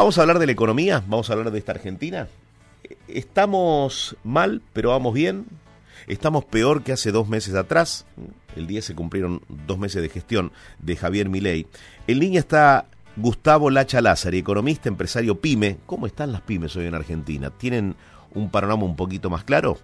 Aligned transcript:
Vamos 0.00 0.16
a 0.16 0.22
hablar 0.22 0.38
de 0.38 0.46
la 0.46 0.52
economía, 0.52 1.04
vamos 1.08 1.28
a 1.28 1.34
hablar 1.34 1.50
de 1.50 1.58
esta 1.58 1.72
Argentina. 1.72 2.26
Estamos 3.06 4.16
mal, 4.24 4.62
pero 4.72 4.88
vamos 4.88 5.12
bien. 5.12 5.44
Estamos 6.06 6.46
peor 6.46 6.82
que 6.82 6.92
hace 6.92 7.12
dos 7.12 7.28
meses 7.28 7.54
atrás. 7.54 8.06
El 8.56 8.66
día 8.66 8.80
se 8.80 8.94
cumplieron 8.94 9.42
dos 9.66 9.78
meses 9.78 10.00
de 10.00 10.08
gestión 10.08 10.52
de 10.78 10.96
Javier 10.96 11.28
Milei. 11.28 11.66
En 12.06 12.18
línea 12.18 12.40
está 12.40 12.86
Gustavo 13.16 13.68
Lacha 13.68 14.00
Lázaro, 14.00 14.34
economista, 14.38 14.88
empresario 14.88 15.38
pyme. 15.38 15.76
¿Cómo 15.84 16.06
están 16.06 16.32
las 16.32 16.40
pymes 16.40 16.74
hoy 16.76 16.86
en 16.86 16.94
Argentina? 16.94 17.50
¿Tienen 17.50 17.94
un 18.32 18.50
panorama 18.50 18.84
un 18.84 18.96
poquito 18.96 19.28
más 19.28 19.44
claro? 19.44 19.76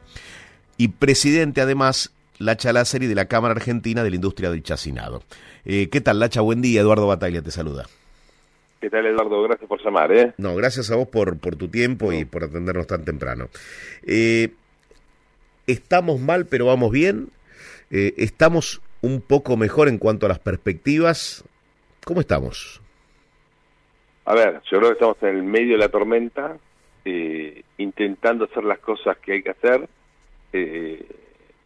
Y 0.79 0.89
presidente, 0.89 1.61
además, 1.61 2.15
Lacha 2.39 2.73
Lázari 2.73 3.07
de 3.07 3.17
la 3.17 3.27
Cámara 3.27 3.53
Argentina 3.53 4.03
de 4.03 4.09
la 4.09 4.17
Industria 4.17 4.51
del 4.51 4.63
Chacinado. 4.63 5.23
Eh, 5.67 5.91
¿Qué 5.91 6.01
tal, 6.01 6.21
Lacha? 6.21 6.41
Buen 6.41 6.63
día. 6.63 6.81
Eduardo 6.81 7.07
Bataglia 7.07 7.43
te 7.43 7.51
saluda. 7.51 7.85
¿Qué 8.81 8.91
tal, 8.91 9.07
Eduardo? 9.07 9.43
Gracias 9.43 9.69
por 9.69 9.83
llamar, 9.83 10.13
¿eh? 10.13 10.35
No, 10.37 10.55
gracias 10.55 10.91
a 10.91 10.97
vos 10.97 11.09
por, 11.09 11.39
por 11.39 11.57
tu 11.57 11.69
tiempo 11.69 12.13
y 12.13 12.25
por 12.25 12.45
atendernos 12.45 12.87
tan 12.87 13.05
temprano. 13.05 13.49
Eh, 14.07 14.51
estamos 15.67 16.21
mal, 16.21 16.47
pero 16.47 16.67
vamos 16.67 16.91
bien. 16.93 17.31
Eh, 17.91 18.15
estamos 18.19 18.83
un 19.01 19.21
poco 19.21 19.57
mejor 19.57 19.89
en 19.89 19.99
cuanto 19.99 20.27
a 20.27 20.29
las 20.29 20.39
perspectivas. 20.39 21.45
¿Cómo 22.05 22.21
estamos? 22.21 22.83
A 24.27 24.35
ver, 24.35 24.61
yo 24.71 24.79
creo 24.79 24.91
que 24.91 24.93
estamos 24.93 25.17
en 25.23 25.29
el 25.29 25.43
medio 25.43 25.73
de 25.73 25.79
la 25.79 25.89
tormenta, 25.89 26.57
eh, 27.05 27.63
intentando 27.79 28.45
hacer 28.45 28.65
las 28.65 28.81
cosas 28.81 29.17
que 29.19 29.35
hay 29.35 29.43
que 29.43 29.51
hacer, 29.51 29.89
eh, 30.53 31.07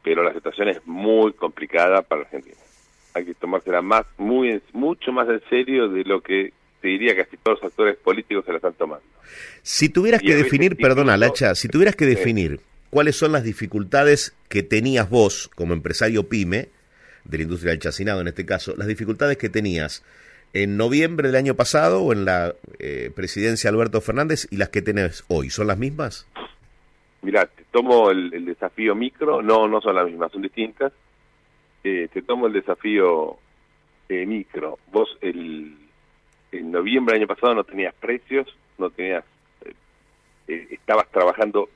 pero 0.03 0.23
la 0.23 0.35
situación 0.35 0.69
es 0.69 0.87
muy 0.87 1.33
complicada 1.33 2.03
para 2.03 2.23
Argentina. 2.23 2.57
Hay 3.15 3.25
que 3.25 3.35
tomársela 3.35 3.83
más, 3.83 4.07
muy, 4.19 4.63
mucho 4.73 5.11
más 5.11 5.29
en 5.29 5.43
serio 5.49 5.89
de 5.89 6.05
lo 6.05 6.21
que 6.21 6.53
te 6.81 6.89
diría 6.89 7.15
que 7.15 7.25
casi 7.25 7.37
todos 7.37 7.59
los 7.63 7.71
actores 7.71 7.97
políticos 7.97 8.45
se 8.45 8.53
la 8.53 8.57
están 8.57 8.75
tomando. 8.75 9.05
Si 9.63 9.89
tuvieras 9.89 10.23
que 10.23 10.35
definir, 10.35 10.77
perdona, 10.77 11.17
Lacha, 11.17 11.55
si 11.55 11.69
tuvieras 11.69 11.97
que 11.97 12.07
definir 12.07 12.61
cuáles 12.91 13.17
son 13.17 13.33
las 13.33 13.45
dificultades 13.45 14.35
que 14.49 14.63
tenías 14.63 15.09
vos 15.09 15.51
como 15.55 15.73
empresario 15.75 16.29
pyme, 16.29 16.69
de 17.25 17.39
la 17.39 17.45
industria 17.45 17.71
del 17.71 17.81
chacinado 17.81 18.21
en 18.21 18.29
este 18.29 18.47
caso, 18.47 18.75
las 18.77 18.87
dificultades 18.87 19.37
que 19.37 19.49
tenías 19.49 20.05
en 20.53 20.77
noviembre 20.77 21.29
del 21.29 21.37
año 21.37 21.55
pasado 21.55 22.03
o 22.03 22.13
en 22.13 22.25
la 22.25 22.55
eh, 22.79 23.11
presidencia 23.15 23.71
Alberto 23.71 24.01
Fernández 24.01 24.49
y 24.51 24.57
las 24.57 24.71
que 24.71 24.83
tenés 24.83 25.25
hoy, 25.29 25.51
¿son 25.51 25.67
las 25.67 25.79
mismas? 25.79 26.27
Mira, 27.23 27.47
te 27.47 27.65
tomo 27.71 28.11
el, 28.11 28.45
desafío 28.45 28.95
micro, 28.95 29.43
no, 29.43 29.69
no 29.69 29.81
son 29.81 29.95
las 29.95 30.07
mismas, 30.07 30.33
son 30.33 30.43
distintas. 30.43 30.93
Eh, 31.85 32.09
te 32.13 32.23
tomo 32.23 32.47
el 32.47 32.55
desafío 32.55 33.37
eh, 34.09 34.27
micro. 34.27 34.79
Vos 34.91 35.17
el, 35.21 35.77
en 36.53 36.71
noviembre 36.71 37.15
del 37.15 37.23
año 37.23 37.29
pasado 37.29 37.55
no 37.55 37.65
tenías 37.65 37.95
precios, 37.95 38.55
no 38.79 38.91
tenías, 38.91 39.25
estabas 40.47 41.09
trabajando 41.11 41.69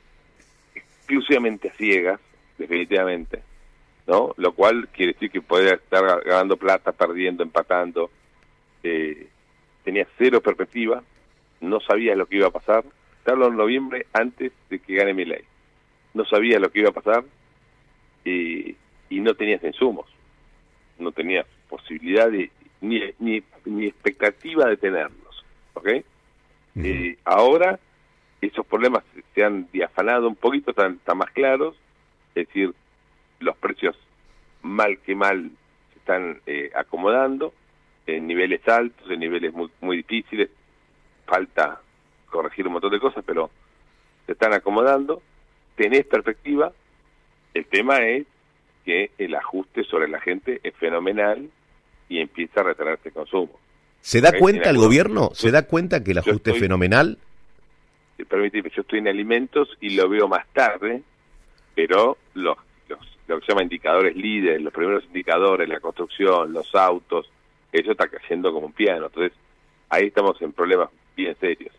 exclusivamente 0.74 1.68
a 1.68 1.74
ciegas, 1.74 2.20
definitivamente, 2.58 3.42
¿no? 4.06 4.34
Lo 4.36 4.52
cual 4.52 4.88
quiere 4.88 5.12
decir 5.12 5.30
que 5.30 5.40
podías 5.40 5.74
estar 5.74 6.24
ganando 6.24 6.56
plata, 6.56 6.92
perdiendo, 6.92 7.42
empatando, 7.42 8.10
eh, 8.82 9.28
tenía 9.84 10.06
cero 10.18 10.40
perspectiva, 10.40 11.02
no 11.60 11.80
sabía 11.80 12.14
lo 12.16 12.26
que 12.26 12.36
iba 12.36 12.48
a 12.48 12.52
pasar. 12.52 12.84
Te 13.24 13.32
en 13.32 13.56
noviembre 13.56 14.06
antes 14.12 14.52
de 14.68 14.78
que 14.78 14.96
gane 14.96 15.14
mi 15.14 15.24
ley. 15.24 15.42
No 16.12 16.26
sabía 16.26 16.58
lo 16.58 16.70
que 16.70 16.80
iba 16.80 16.90
a 16.90 16.92
pasar 16.92 17.24
y 18.24 18.76
no 19.10 19.34
tenías 19.34 19.62
insumos, 19.62 20.06
no 20.98 21.12
tenías 21.12 21.46
posibilidad 21.68 22.30
de, 22.30 22.50
ni, 22.84 23.00
ni, 23.18 23.42
ni 23.64 23.86
expectativa 23.86 24.66
de 24.66 24.76
tenerlos. 24.76 25.44
¿Ok? 25.74 25.88
Eh, 26.76 27.16
ahora 27.24 27.78
esos 28.40 28.66
problemas 28.66 29.04
se 29.34 29.44
han 29.44 29.68
diafanado 29.72 30.28
un 30.28 30.36
poquito, 30.36 30.70
están, 30.70 30.94
están 30.94 31.18
más 31.18 31.30
claros, 31.30 31.74
es 32.34 32.46
decir, 32.46 32.74
los 33.40 33.56
precios 33.56 33.96
mal 34.62 34.98
que 34.98 35.14
mal 35.14 35.50
se 35.92 35.98
están 35.98 36.40
eh, 36.46 36.70
acomodando 36.74 37.52
en 38.06 38.26
niveles 38.26 38.66
altos, 38.68 39.08
en 39.10 39.20
niveles 39.20 39.52
muy, 39.54 39.70
muy 39.80 39.98
difíciles, 39.98 40.50
falta 41.26 41.80
corregir 42.28 42.66
un 42.66 42.74
montón 42.74 42.90
de 42.90 43.00
cosas, 43.00 43.24
pero 43.24 43.50
se 44.26 44.32
están 44.32 44.52
acomodando, 44.52 45.22
tenés 45.76 46.04
perspectiva, 46.06 46.72
el 47.54 47.66
tema 47.66 47.98
es 47.98 48.26
que 48.84 49.10
el 49.16 49.34
ajuste 49.34 49.84
sobre 49.84 50.08
la 50.08 50.20
gente 50.20 50.60
es 50.62 50.74
fenomenal 50.74 51.48
y 52.08 52.18
empieza 52.18 52.60
a 52.60 52.64
retenerse 52.64 53.08
el 53.08 53.14
consumo. 53.14 53.58
¿Se 54.00 54.20
da 54.20 54.32
cuenta 54.38 54.70
el 54.70 54.76
gobierno? 54.76 55.30
¿Se 55.34 55.50
da 55.50 55.66
cuenta 55.66 56.04
que 56.04 56.10
el 56.10 56.18
ajuste 56.18 56.52
es 56.52 56.58
fenomenal? 56.58 57.18
Permíteme, 58.28 58.70
yo 58.74 58.82
estoy 58.82 58.98
en 59.00 59.08
alimentos 59.08 59.68
y 59.80 59.90
lo 59.90 60.08
veo 60.08 60.28
más 60.28 60.46
tarde, 60.52 61.02
pero 61.74 62.18
los, 62.34 62.56
los 62.88 62.98
lo 63.26 63.40
que 63.40 63.46
se 63.46 63.52
llama 63.52 63.62
indicadores 63.62 64.14
líderes, 64.14 64.62
los 64.62 64.72
primeros 64.72 65.04
indicadores, 65.04 65.68
la 65.68 65.80
construcción, 65.80 66.52
los 66.52 66.74
autos, 66.74 67.30
eso 67.72 67.92
está 67.92 68.06
cayendo 68.08 68.52
como 68.52 68.66
un 68.66 68.72
piano. 68.72 69.06
Entonces, 69.06 69.32
ahí 69.88 70.06
estamos 70.06 70.40
en 70.42 70.52
problemas 70.52 70.90
bien 71.16 71.34
serios. 71.40 71.72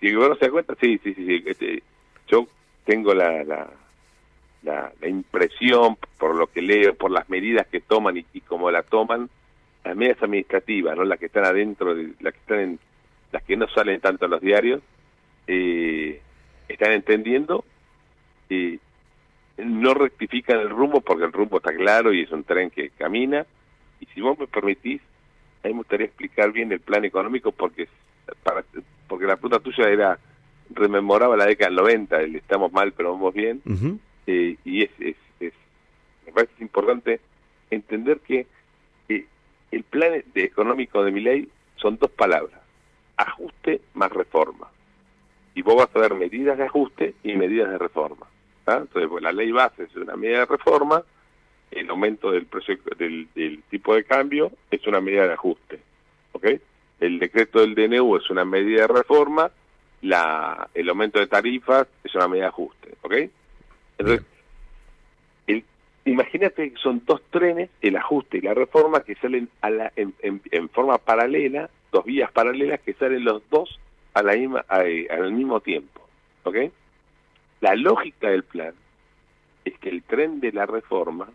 Si 0.00 0.08
el 0.08 0.14
gobierno 0.14 0.36
se 0.36 0.46
da 0.46 0.50
cuenta, 0.50 0.74
sí, 0.80 0.98
sí, 1.02 1.14
sí. 1.14 1.42
Este, 1.44 1.82
yo 2.28 2.46
tengo 2.84 3.14
la, 3.14 3.44
la, 3.44 3.70
la, 4.62 5.08
impresión, 5.08 5.96
por 6.18 6.34
lo 6.34 6.46
que 6.46 6.62
leo, 6.62 6.94
por 6.94 7.10
las 7.10 7.28
medidas 7.28 7.66
que 7.66 7.80
toman 7.80 8.16
y, 8.16 8.40
cómo 8.42 8.70
la 8.70 8.82
toman, 8.82 9.28
las 9.86 9.96
medidas 9.96 10.20
administrativas, 10.20 10.96
no 10.96 11.04
las 11.04 11.18
que 11.18 11.26
están 11.26 11.44
adentro, 11.44 11.94
de, 11.94 12.12
las 12.20 12.32
que 12.32 12.40
están 12.40 12.58
en, 12.58 12.78
las 13.30 13.42
que 13.44 13.56
no 13.56 13.68
salen 13.68 14.00
tanto 14.00 14.24
en 14.24 14.30
los 14.32 14.40
diarios, 14.40 14.82
eh, 15.46 16.20
están 16.68 16.92
entendiendo 16.92 17.64
y 18.48 18.80
no 19.58 19.94
rectifican 19.94 20.58
el 20.58 20.70
rumbo 20.70 21.00
porque 21.00 21.24
el 21.24 21.32
rumbo 21.32 21.58
está 21.58 21.72
claro 21.72 22.12
y 22.12 22.22
es 22.22 22.32
un 22.32 22.42
tren 22.42 22.70
que 22.70 22.90
camina. 22.90 23.46
Y 24.00 24.06
si 24.06 24.20
vos 24.20 24.36
me 24.38 24.48
permitís, 24.48 25.00
a 25.62 25.68
mí 25.68 25.74
me 25.74 25.78
gustaría 25.78 26.06
explicar 26.06 26.50
bien 26.50 26.72
el 26.72 26.80
plan 26.80 27.04
económico 27.04 27.52
porque 27.52 27.88
para, 28.42 28.64
porque 29.06 29.26
la 29.26 29.36
pregunta 29.36 29.60
tuya 29.60 29.88
era 29.88 30.18
rememoraba 30.70 31.36
la 31.36 31.46
década 31.46 31.68
del 31.68 31.76
90, 31.76 32.20
el 32.22 32.36
estamos 32.36 32.72
mal 32.72 32.92
pero 32.92 33.12
vamos 33.12 33.32
bien, 33.32 33.62
eh, 34.26 34.56
y 34.64 34.82
es, 34.82 34.90
es, 34.98 35.16
es, 35.38 35.52
me 36.26 36.32
parece 36.32 36.52
importante 36.58 37.20
entender 37.70 38.18
que 38.18 38.40
eh, 38.40 38.46
económico 40.44 41.02
de 41.04 41.12
mi 41.12 41.20
ley 41.20 41.48
son 41.76 41.98
dos 41.98 42.10
palabras, 42.10 42.60
ajuste 43.16 43.80
más 43.94 44.12
reforma. 44.12 44.68
Y 45.54 45.62
vos 45.62 45.76
vas 45.76 45.88
a 45.94 46.00
ver 46.00 46.14
medidas 46.14 46.58
de 46.58 46.64
ajuste 46.64 47.14
y 47.22 47.34
medidas 47.34 47.70
de 47.70 47.78
reforma. 47.78 48.26
Entonces, 48.66 49.08
pues, 49.08 49.22
la 49.22 49.32
ley 49.32 49.52
base 49.52 49.84
es 49.84 49.94
una 49.96 50.16
medida 50.16 50.40
de 50.40 50.46
reforma, 50.46 51.02
el 51.70 51.88
aumento 51.90 52.30
del, 52.30 52.46
precio, 52.46 52.78
del, 52.96 53.62
tipo 53.70 53.94
de 53.94 54.04
cambio 54.04 54.52
es 54.70 54.86
una 54.86 55.00
medida 55.00 55.26
de 55.26 55.34
ajuste. 55.34 55.80
¿ok? 56.32 56.46
El 57.00 57.18
decreto 57.18 57.60
del 57.60 57.74
DNU 57.74 58.16
es 58.16 58.30
una 58.30 58.44
medida 58.44 58.82
de 58.82 58.88
reforma, 58.88 59.50
la, 60.02 60.68
el 60.74 60.88
aumento 60.88 61.18
de 61.18 61.26
tarifas 61.26 61.86
es 62.04 62.14
una 62.14 62.28
medida 62.28 62.44
de 62.44 62.48
ajuste. 62.48 62.94
¿ok? 63.02 63.14
Entonces, 63.98 64.26
imagínate 66.06 66.72
que 66.72 66.78
son 66.78 67.02
dos 67.04 67.20
trenes, 67.30 67.68
el 67.82 67.96
ajuste 67.96 68.38
y 68.38 68.40
la 68.40 68.54
reforma, 68.54 69.00
que 69.00 69.16
salen 69.16 69.48
a 69.60 69.70
la, 69.70 69.92
en, 69.96 70.68
forma 70.70 70.98
paralela, 70.98 71.68
dos 71.92 72.04
vías 72.04 72.30
paralelas 72.32 72.80
que 72.80 72.94
salen 72.94 73.24
los 73.24 73.42
dos 73.50 73.78
a 74.14 74.22
la 74.22 74.34
misma, 74.34 74.64
al 74.68 75.32
mismo 75.32 75.60
tiempo. 75.60 76.00
¿ok? 76.44 76.56
La 77.60 77.74
lógica 77.74 78.30
del 78.30 78.44
plan 78.44 78.72
es 79.64 79.78
que 79.78 79.88
el 79.88 80.02
tren 80.02 80.40
de 80.40 80.52
la 80.52 80.66
reforma 80.66 81.28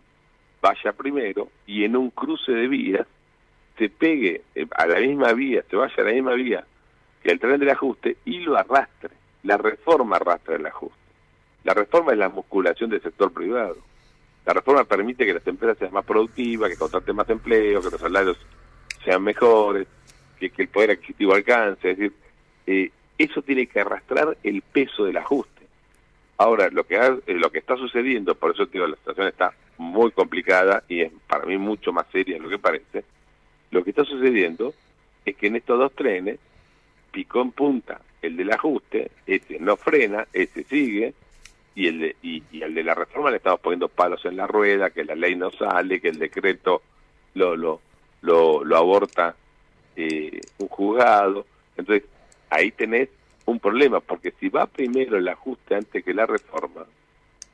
vaya 0.60 0.92
primero 0.92 1.48
y 1.66 1.84
en 1.84 1.96
un 1.96 2.10
cruce 2.10 2.52
de 2.52 2.68
vías 2.68 3.06
se 3.76 3.88
pegue 3.88 4.42
eh, 4.54 4.66
a 4.76 4.86
la 4.86 5.00
misma 5.00 5.32
vía, 5.32 5.64
se 5.68 5.76
vaya 5.76 5.94
a 5.98 6.02
la 6.02 6.12
misma 6.12 6.34
vía 6.34 6.64
que 7.22 7.30
el 7.30 7.40
tren 7.40 7.60
del 7.60 7.70
ajuste 7.70 8.16
y 8.24 8.40
lo 8.40 8.56
arrastre. 8.56 9.10
La 9.42 9.56
reforma 9.56 10.16
arrastra 10.16 10.56
el 10.56 10.66
ajuste. 10.66 10.96
La 11.64 11.74
reforma 11.74 12.12
es 12.12 12.18
la 12.18 12.28
musculación 12.28 12.90
del 12.90 13.02
sector 13.02 13.32
privado. 13.32 13.76
La 14.44 14.52
reforma 14.52 14.84
permite 14.84 15.24
que 15.24 15.34
las 15.34 15.46
empresas 15.46 15.78
sean 15.78 15.92
más 15.92 16.04
productivas, 16.04 16.70
que 16.70 16.76
contraten 16.76 17.14
más 17.14 17.28
empleo, 17.30 17.80
que 17.80 17.90
los 17.90 18.00
salarios 18.00 18.38
sean 19.04 19.22
mejores, 19.22 19.86
que, 20.38 20.50
el 20.56 20.68
poder 20.68 20.92
adquisitivo 20.92 21.34
alcance. 21.34 21.90
Es 21.90 21.98
decir, 21.98 22.12
eh, 22.66 22.90
eso 23.18 23.42
tiene 23.42 23.66
que 23.66 23.80
arrastrar 23.80 24.36
el 24.42 24.62
peso 24.62 25.04
del 25.04 25.16
ajuste. 25.16 25.62
Ahora, 26.38 26.68
lo 26.70 26.84
que, 26.84 26.96
ha, 26.96 27.16
eh, 27.26 27.34
lo 27.34 27.50
que 27.50 27.58
está 27.58 27.76
sucediendo, 27.76 28.34
por 28.34 28.52
eso 28.52 28.66
digo, 28.66 28.86
la 28.86 28.96
situación 28.96 29.28
está 29.28 29.54
muy 29.78 30.10
complicada 30.10 30.82
y 30.88 31.02
es 31.02 31.12
para 31.28 31.46
mí 31.46 31.56
mucho 31.56 31.92
más 31.92 32.06
seria 32.10 32.36
de 32.36 32.40
lo 32.40 32.48
que 32.48 32.58
parece, 32.58 33.04
lo 33.70 33.84
que 33.84 33.90
está 33.90 34.04
sucediendo 34.04 34.74
es 35.24 35.36
que 35.36 35.46
en 35.46 35.56
estos 35.56 35.78
dos 35.78 35.92
trenes 35.92 36.38
picó 37.12 37.42
en 37.42 37.52
punta 37.52 38.00
el 38.22 38.36
del 38.36 38.52
ajuste, 38.52 39.10
ese 39.26 39.58
no 39.60 39.76
frena, 39.76 40.26
ese 40.32 40.64
sigue, 40.64 41.14
y 41.74 41.88
el 41.88 41.98
de, 42.00 42.16
y, 42.22 42.42
el 42.60 42.74
de 42.74 42.84
la 42.84 42.94
reforma 42.94 43.30
le 43.30 43.38
estamos 43.38 43.60
poniendo 43.60 43.88
palos 43.88 44.24
en 44.24 44.36
la 44.36 44.46
rueda, 44.46 44.90
que 44.90 45.04
la 45.04 45.14
ley 45.14 45.34
no 45.34 45.50
sale, 45.50 46.00
que 46.00 46.08
el 46.08 46.18
decreto 46.18 46.82
lo, 47.34 47.56
lo, 47.56 47.80
lo, 48.20 48.76
aborta 48.76 49.34
eh, 49.96 50.40
un 50.58 50.68
juzgado. 50.68 51.46
Entonces, 51.76 52.08
ahí 52.50 52.70
tenés 52.72 53.08
un 53.46 53.58
problema, 53.58 54.00
porque 54.00 54.32
si 54.38 54.48
va 54.48 54.66
primero 54.66 55.16
el 55.16 55.28
ajuste 55.28 55.74
antes 55.74 56.04
que 56.04 56.14
la 56.14 56.26
reforma, 56.26 56.84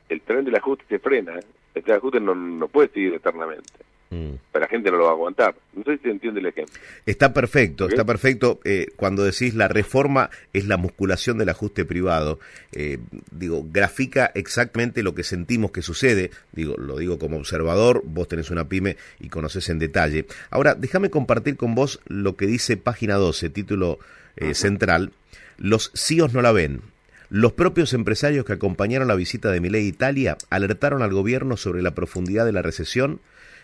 el 0.09 0.21
tren 0.21 0.43
del 0.43 0.55
ajuste 0.55 0.85
se 0.89 0.99
frena. 0.99 1.39
¿eh? 1.39 1.43
El 1.75 1.83
tren 1.83 1.85
del 1.85 1.97
ajuste 1.97 2.19
no, 2.19 2.35
no 2.35 2.67
puede 2.67 2.89
seguir 2.89 3.13
eternamente. 3.13 3.89
Mm. 4.11 4.31
Pero 4.51 4.65
la 4.65 4.67
gente 4.67 4.89
no 4.89 4.97
lo 4.97 5.03
va 5.03 5.09
a 5.11 5.13
aguantar. 5.13 5.55
No 5.75 5.83
sé 5.83 5.97
si 5.97 6.03
se 6.03 6.09
entiende 6.09 6.39
el 6.39 6.47
ejemplo. 6.47 6.73
Está 7.05 7.33
perfecto, 7.33 7.87
está 7.87 8.05
perfecto. 8.05 8.59
Eh, 8.63 8.87
cuando 8.95 9.23
decís 9.23 9.53
la 9.53 9.67
reforma 9.67 10.29
es 10.51 10.65
la 10.65 10.77
musculación 10.77 11.37
del 11.37 11.49
ajuste 11.49 11.85
privado, 11.85 12.39
eh, 12.71 12.97
digo, 13.31 13.65
grafica 13.71 14.31
exactamente 14.33 15.03
lo 15.03 15.13
que 15.13 15.23
sentimos 15.23 15.71
que 15.71 15.81
sucede. 15.81 16.31
Digo, 16.53 16.75
lo 16.77 16.97
digo 16.97 17.19
como 17.19 17.37
observador, 17.37 18.01
vos 18.03 18.27
tenés 18.27 18.49
una 18.49 18.67
pyme 18.67 18.97
y 19.19 19.29
conoces 19.29 19.69
en 19.69 19.79
detalle. 19.79 20.25
Ahora, 20.49 20.73
déjame 20.73 21.09
compartir 21.09 21.55
con 21.55 21.75
vos 21.75 21.99
lo 22.07 22.35
que 22.35 22.47
dice 22.47 22.77
página 22.77 23.15
12, 23.15 23.49
título 23.49 23.99
eh, 24.37 24.55
central. 24.55 25.11
Los 25.57 25.91
CIOs 25.95 26.33
no 26.33 26.41
la 26.41 26.51
ven. 26.51 26.81
Los 27.29 27.53
propios 27.53 27.93
empresarios 27.93 28.43
que 28.43 28.53
acompañaron 28.53 29.07
la 29.07 29.13
visita 29.13 29.51
de 29.51 29.61
Milei 29.61 29.85
a 29.85 29.89
Italia 29.89 30.37
alertaron 30.49 31.03
al 31.03 31.13
gobierno 31.13 31.57
sobre 31.57 31.83
la 31.83 31.91
profundidad 31.91 32.43
de 32.43 32.53
la 32.53 32.63
recesión 32.63 33.19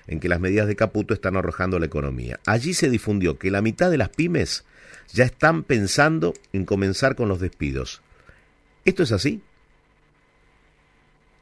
en 0.07 0.19
que 0.19 0.29
las 0.29 0.39
medidas 0.39 0.67
de 0.67 0.75
Caputo 0.75 1.13
están 1.13 1.35
arrojando 1.35 1.79
la 1.79 1.85
economía. 1.85 2.39
Allí 2.45 2.73
se 2.73 2.89
difundió 2.89 3.37
que 3.37 3.51
la 3.51 3.61
mitad 3.61 3.89
de 3.89 3.97
las 3.97 4.09
pymes 4.09 4.65
ya 5.13 5.23
están 5.23 5.63
pensando 5.63 6.33
en 6.53 6.65
comenzar 6.65 7.15
con 7.15 7.27
los 7.29 7.39
despidos. 7.39 8.01
¿Esto 8.85 9.03
es 9.03 9.11
así? 9.11 9.41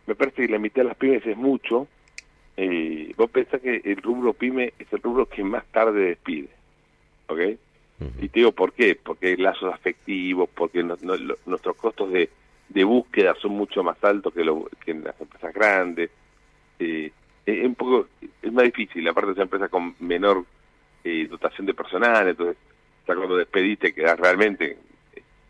Me 0.06 0.16
parece 0.16 0.46
que 0.46 0.52
la 0.52 0.60
mitad 0.60 0.82
de 0.82 0.90
las 0.90 0.98
pymes 0.98 1.26
es 1.26 1.38
mucho. 1.38 1.88
Eh, 2.56 3.14
vos 3.18 3.30
pensás 3.32 3.62
que 3.62 3.82
el 3.84 3.98
rubro 3.98 4.34
pyme 4.34 4.74
es 4.78 4.92
el 4.92 5.02
rubro 5.02 5.28
que 5.28 5.44
más 5.44 5.66
tarde 5.68 6.10
despide. 6.10 6.50
¿Ok? 7.28 7.40
Y 8.20 8.28
te 8.28 8.40
digo 8.40 8.52
por 8.52 8.74
qué. 8.74 8.96
Porque 9.02 9.28
hay 9.28 9.38
lazos 9.38 9.74
afectivos, 9.74 10.50
porque 10.54 10.84
nuestros 10.84 11.76
costos 11.78 12.12
de, 12.12 12.30
búsqueda 12.84 13.34
son 13.42 13.54
mucho 13.54 13.84
más 13.84 14.02
altos 14.04 14.34
que, 14.34 14.44
lo, 14.44 14.70
que 14.84 14.92
en 14.92 15.04
las 15.04 15.20
empresas 15.20 15.54
grandes. 15.54 16.10
Eh, 16.80 17.12
es 17.46 17.66
un 17.66 17.76
poco 17.76 18.08
es 18.42 18.52
más 18.52 18.66
difícil, 18.66 19.08
aparte 19.08 19.28
de 19.28 19.34
esa 19.34 19.44
empresa 19.44 19.68
con 19.68 19.96
menor 20.00 20.46
eh, 21.04 21.28
dotación 21.30 21.66
de 21.68 21.74
personal, 21.74 22.28
entonces 22.28 22.58
ya 23.08 23.16
cuando 23.16 23.38
despediste 23.38 23.94
quedas 23.94 24.20
realmente 24.20 24.78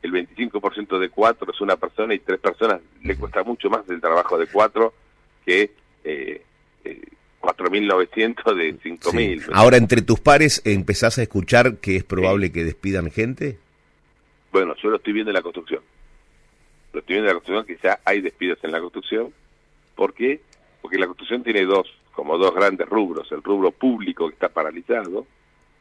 el 0.02 0.12
25% 0.12 1.00
de 1.00 1.10
cuatro 1.10 1.52
es 1.52 1.62
una 1.62 1.78
persona 1.78 2.14
y 2.14 2.20
tres 2.20 2.40
personas 2.40 2.82
le 3.04 3.16
cuesta 3.16 3.44
mucho 3.44 3.70
más 3.70 3.88
el 3.90 4.02
trabajo 4.02 4.38
de 4.38 4.48
cuatro 4.48 4.94
que 5.46 5.72
eh, 6.04 6.42
eh, 6.84 7.02
4.900 7.44 8.56
de 8.56 8.80
5.000. 8.80 9.50
Ahora, 9.52 9.76
entre 9.76 10.02
tus 10.02 10.22
pares, 10.22 10.62
¿empezás 10.64 11.18
a 11.18 11.24
escuchar 11.24 11.78
que 11.78 11.98
es 11.98 12.04
probable 12.06 12.54
que 12.54 12.64
despidan 12.64 13.12
gente? 13.12 13.58
Bueno, 14.54 14.74
yo 14.82 14.90
lo 14.90 14.96
estoy 14.96 15.12
viendo 15.12 15.32
en 15.32 15.36
la 15.36 15.42
construcción. 15.42 15.82
Lo 16.94 17.02
estoy 17.02 17.16
viendo 17.16 17.30
en 17.30 17.36
la 17.36 17.42
construcción, 17.42 17.66
que 17.66 17.84
ya 17.84 18.00
hay 18.06 18.22
despidos 18.22 18.60
en 18.64 18.72
la 18.72 18.80
construcción. 18.80 19.34
¿Por 19.94 20.14
qué? 20.14 20.40
Porque 20.84 20.98
la 20.98 21.06
construcción 21.06 21.44
tiene 21.44 21.64
dos, 21.64 21.88
como 22.12 22.38
dos 22.38 22.54
grandes 22.54 22.90
rubros, 22.90 23.32
el 23.32 23.42
rubro 23.42 23.72
público 23.72 24.28
que 24.28 24.34
está 24.34 24.50
paralizado, 24.50 25.26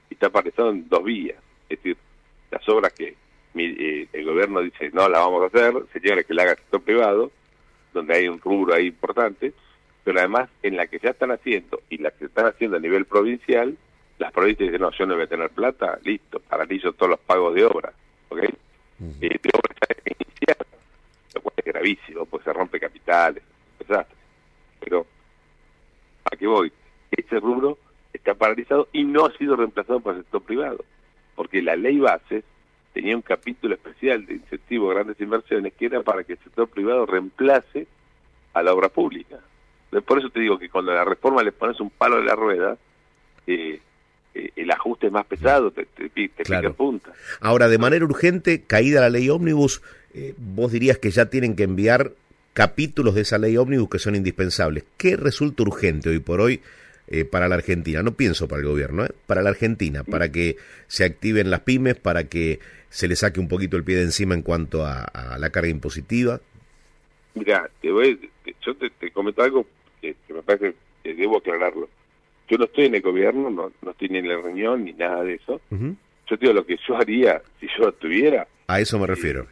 y 0.09 0.15
está 0.15 0.31
paralizado 0.31 0.71
en 0.71 0.89
dos 0.89 1.03
vías, 1.03 1.37
es 1.69 1.79
decir, 1.79 1.97
las 2.53 2.67
obras 2.69 2.93
que 2.93 3.17
eh, 3.57 4.09
el 4.13 4.25
gobierno 4.25 4.61
dice 4.61 4.91
no 4.93 5.09
las 5.09 5.21
vamos 5.21 5.43
a 5.43 5.47
hacer, 5.47 5.75
se 5.93 6.01
que 6.01 6.35
la 6.35 6.43
haga 6.43 6.53
el 6.53 6.59
sector 6.59 6.83
privado, 6.83 7.33
donde 7.93 8.15
hay 8.15 8.29
un 8.29 8.39
rubro 8.41 8.75
ahí 8.75 8.87
importante, 8.87 9.53
pero 10.05 10.21
además 10.21 10.49
en 10.63 10.77
la 10.77 10.87
que 10.87 11.01
ya 11.01 11.11
están 11.11 11.33
haciendo 11.33 11.83
y 11.91 11.99
la 11.99 12.13
que 12.13 12.19
se 12.19 12.25
están 12.27 12.47
haciendo 12.47 12.77
a 12.77 12.81
nivel 12.81 13.05
provincial, 13.05 13.77
las 14.19 14.31
provincias 14.31 14.69
dicen, 14.69 14.83
no, 14.83 14.93
yo 14.93 15.05
no 15.05 15.15
voy 15.17 15.25
a 15.25 15.27
tener 15.27 15.51
plata, 15.51 15.99
listo, 16.05 16.39
paralizo 16.39 16.93
todos 16.93 17.11
los 17.11 17.21
pagos 17.21 17.55
de 17.57 17.65
obra, 17.65 17.93
¿ok? 18.29 18.39
Eh, 18.41 18.53
de 19.21 19.51
obra 19.53 19.75
iniciada, 20.05 20.65
lo 21.35 21.41
cual 21.41 21.55
es 21.57 21.65
gravísimo, 21.65 22.25
pues 22.27 22.45
se 22.45 22.53
rompe 22.53 22.79
capitales, 22.79 23.43
desastre 23.81 24.22
pero 24.83 25.07
¿a 26.25 26.37
qué 26.37 26.47
voy? 26.47 26.73
Ese 27.11 27.39
rubro 27.41 27.79
está 28.13 28.35
paralizado 28.35 28.89
y 28.93 29.05
no 29.05 29.27
ha 29.27 29.37
sido 29.37 29.57
reemplazado 29.57 30.01
por 30.01 30.15
el 30.15 30.23
sector 30.23 30.43
privado, 30.43 30.85
porque 31.35 31.63
la 31.63 31.77
ley 31.77 31.99
base 31.99 32.45
tenía 32.93 33.17
un 33.17 33.23
capítulo 33.23 33.75
especial 33.75 34.27
de 34.27 34.35
incentivo 34.35 34.91
a 34.91 34.95
grandes 34.95 35.21
inversiones 35.21 35.73
que 35.75 35.87
era 35.87 36.03
para 36.03 36.25
que 36.25 36.35
el 36.35 36.39
sector 36.39 36.69
privado 36.69 37.07
reemplace 37.07 37.87
a 38.53 38.63
la 38.63 38.75
obra 38.75 38.89
pública. 38.89 39.39
Por 40.07 40.19
eso 40.19 40.31
te 40.31 40.41
digo 40.41 40.59
que 40.59 40.69
cuando 40.69 40.93
a 40.93 40.97
la 40.97 41.05
reforma 41.05 41.43
le 41.43 41.53
pones 41.53 41.81
un 41.81 41.91
palo 41.91 42.17
de 42.17 42.25
la 42.25 42.35
rueda, 42.35 42.77
eh, 43.47 43.81
eh, 44.35 44.51
el 44.57 44.71
ajuste 44.71 45.09
es 45.09 45.13
más 45.13 45.27
pesado, 45.27 45.71
te, 45.71 45.85
te, 45.85 46.09
pica 46.09 46.71
punta. 46.71 47.13
Ahora, 47.41 47.69
de 47.69 47.79
manera 47.79 48.05
urgente, 48.05 48.63
caída 48.63 49.03
la 49.03 49.11
ley 49.11 49.29
ómnibus, 49.29 49.83
eh, 50.15 50.35
vos 50.37 50.73
dirías 50.73 50.99
que 50.99 51.11
ya 51.11 51.27
tienen 51.27 51.57
que 51.57 51.65
enviar 51.65 52.13
capítulos 52.53 53.15
de 53.15 53.23
esa 53.23 53.39
ley 53.39 53.57
ómnibus 53.57 53.89
que 53.89 53.99
son 53.99 54.15
indispensables. 54.15 54.85
¿Qué 54.97 55.17
resulta 55.17 55.63
urgente 55.63 56.11
hoy 56.11 56.21
por 56.21 56.41
hoy 56.41 56.61
eh, 57.09 57.25
para 57.25 57.49
la 57.49 57.57
Argentina? 57.57 58.03
No 58.03 58.15
pienso 58.15 58.49
para 58.49 58.61
el 58.61 58.69
gobierno, 58.69 59.05
¿eh? 59.05 59.11
para 59.27 59.43
la 59.43 59.51
Argentina, 59.51 60.05
para 60.05 60.31
que 60.31 60.57
se 60.87 61.05
activen 61.05 61.51
las 61.51 61.61
pymes, 61.61 61.95
para 61.95 62.25
que 62.25 62.61
se 62.89 63.09
le 63.09 63.17
saque 63.17 63.41
un 63.41 63.49
poquito 63.49 63.77
el 63.77 63.85
pie 63.85 63.97
de 63.97 64.03
encima 64.03 64.35
en 64.35 64.43
cuanto 64.43 64.85
a, 64.85 65.37
la 65.39 65.51
carga 65.51 65.71
impositiva. 65.71 66.41
Mira, 67.35 67.71
te 67.81 67.91
voy, 67.91 68.31
yo 68.65 68.77
te, 68.77 69.11
comento 69.11 69.43
algo 69.43 69.67
que, 70.01 70.15
me 70.29 70.43
parece 70.43 70.75
que 71.03 71.15
debo 71.15 71.39
aclararlo. 71.39 71.89
Yo 72.49 72.59
no 72.59 72.65
estoy 72.67 72.87
en 72.87 72.97
el 72.97 73.01
gobierno, 73.01 73.49
no, 73.49 73.73
no 73.81 73.91
estoy 73.93 74.11
ni 74.11 74.19
en 74.19 74.29
la 74.29 74.37
reunión 74.37 74.85
ni 74.85 74.93
nada 74.93 75.25
de 75.25 75.35
eso. 75.35 75.59
Yo 75.71 76.39
te 76.39 76.47
digo 76.47 76.53
lo 76.53 76.67
que 76.67 76.79
yo 76.87 76.97
haría 76.97 77.41
si 77.59 77.67
yo 77.79 77.89
estuviera. 77.89 78.47
A 78.67 78.81
eso 78.81 78.99
me 78.99 79.07
refiero. 79.07 79.47